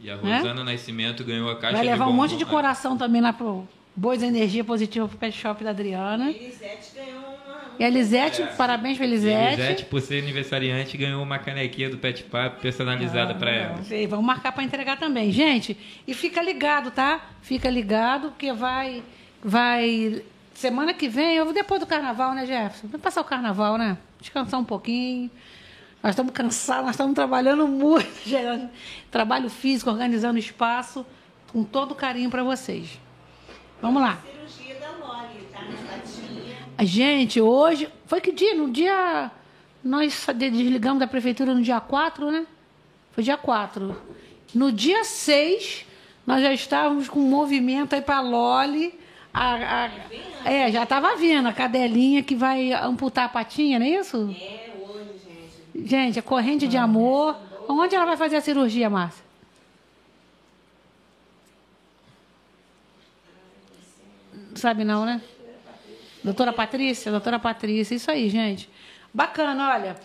[0.00, 0.36] E a Né?
[0.38, 3.66] Rosana Nascimento ganhou a caixa Vai levar de um monte de coração também lá pro
[3.94, 6.30] Boas Energia Positiva pro Pet Shop da Adriana.
[6.30, 7.62] Elisete ganhou uma.
[7.78, 9.60] E a Elisete, parabéns pra E a Elisete.
[9.60, 13.82] Elisete, por ser aniversariante, ganhou uma canequinha do Pet Papo personalizada para ela.
[13.84, 15.30] Sei, vamos marcar para entregar também.
[15.30, 15.76] Gente,
[16.06, 17.20] e fica ligado, tá?
[17.42, 19.02] Fica ligado, porque vai.
[19.42, 20.22] Vai.
[20.54, 22.86] Semana que vem, eu depois do carnaval, né, Jefferson?
[22.86, 23.98] Vamos passar o carnaval, né?
[24.20, 25.30] Descansar um pouquinho.
[26.02, 28.68] Nós estamos cansados, nós estamos trabalhando muito, gerando
[29.10, 31.04] trabalho físico, organizando espaço,
[31.52, 32.98] com todo carinho para vocês.
[33.82, 34.18] Vamos lá.
[34.48, 36.84] Cirurgia da Loli, tá?
[36.84, 37.88] Gente, hoje.
[38.06, 38.54] Foi que dia?
[38.54, 39.30] No dia.
[39.84, 42.46] Nós desligamos da prefeitura no dia 4, né?
[43.10, 43.94] Foi dia 4.
[44.54, 45.84] No dia 6,
[46.26, 48.94] nós já estávamos com um movimento aí para Loli.
[49.34, 49.90] A, a-
[50.44, 54.16] é, já estava vindo a cadelinha que vai amputar a patinha, não é isso?
[54.40, 55.10] É, hoje,
[55.74, 55.88] gente.
[55.88, 57.36] Gente, a corrente de amor.
[57.68, 59.24] Onde ela vai fazer a cirurgia, Márcia?
[64.54, 65.20] Sabe não, né?
[66.22, 68.68] Doutora Patrícia, doutora Patrícia, isso aí, gente.
[69.12, 69.96] Bacana, olha.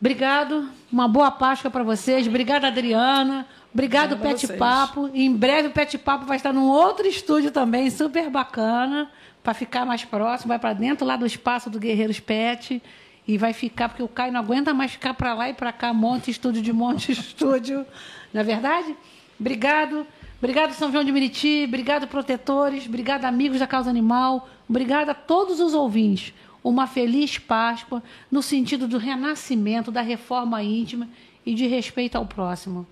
[0.00, 2.28] Obrigado, uma boa Páscoa para vocês.
[2.28, 3.46] Obrigada, Adriana.
[3.74, 4.58] Obrigado, Obrigada a Pet vocês.
[4.58, 5.10] Papo.
[5.12, 9.10] Em breve o Pet Papo vai estar num outro estúdio também, super bacana,
[9.42, 10.48] para ficar mais próximo.
[10.48, 12.80] Vai para dentro lá do espaço do Guerreiros Pet
[13.26, 15.92] e vai ficar, porque o Caio não aguenta mais ficar para lá e para cá,
[15.92, 17.84] monte estúdio de monte estúdio.
[18.32, 18.96] Não é verdade?
[19.38, 20.06] Obrigado.
[20.38, 21.64] Obrigado, São João de Meriti.
[21.66, 22.86] Obrigado, protetores.
[22.86, 24.48] Obrigado, amigos da causa animal.
[24.68, 26.32] Obrigado a todos os ouvintes.
[26.62, 31.08] Uma feliz Páscoa no sentido do renascimento, da reforma íntima
[31.44, 32.86] e de respeito ao próximo.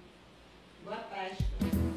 [0.84, 1.95] Boa Páscoa.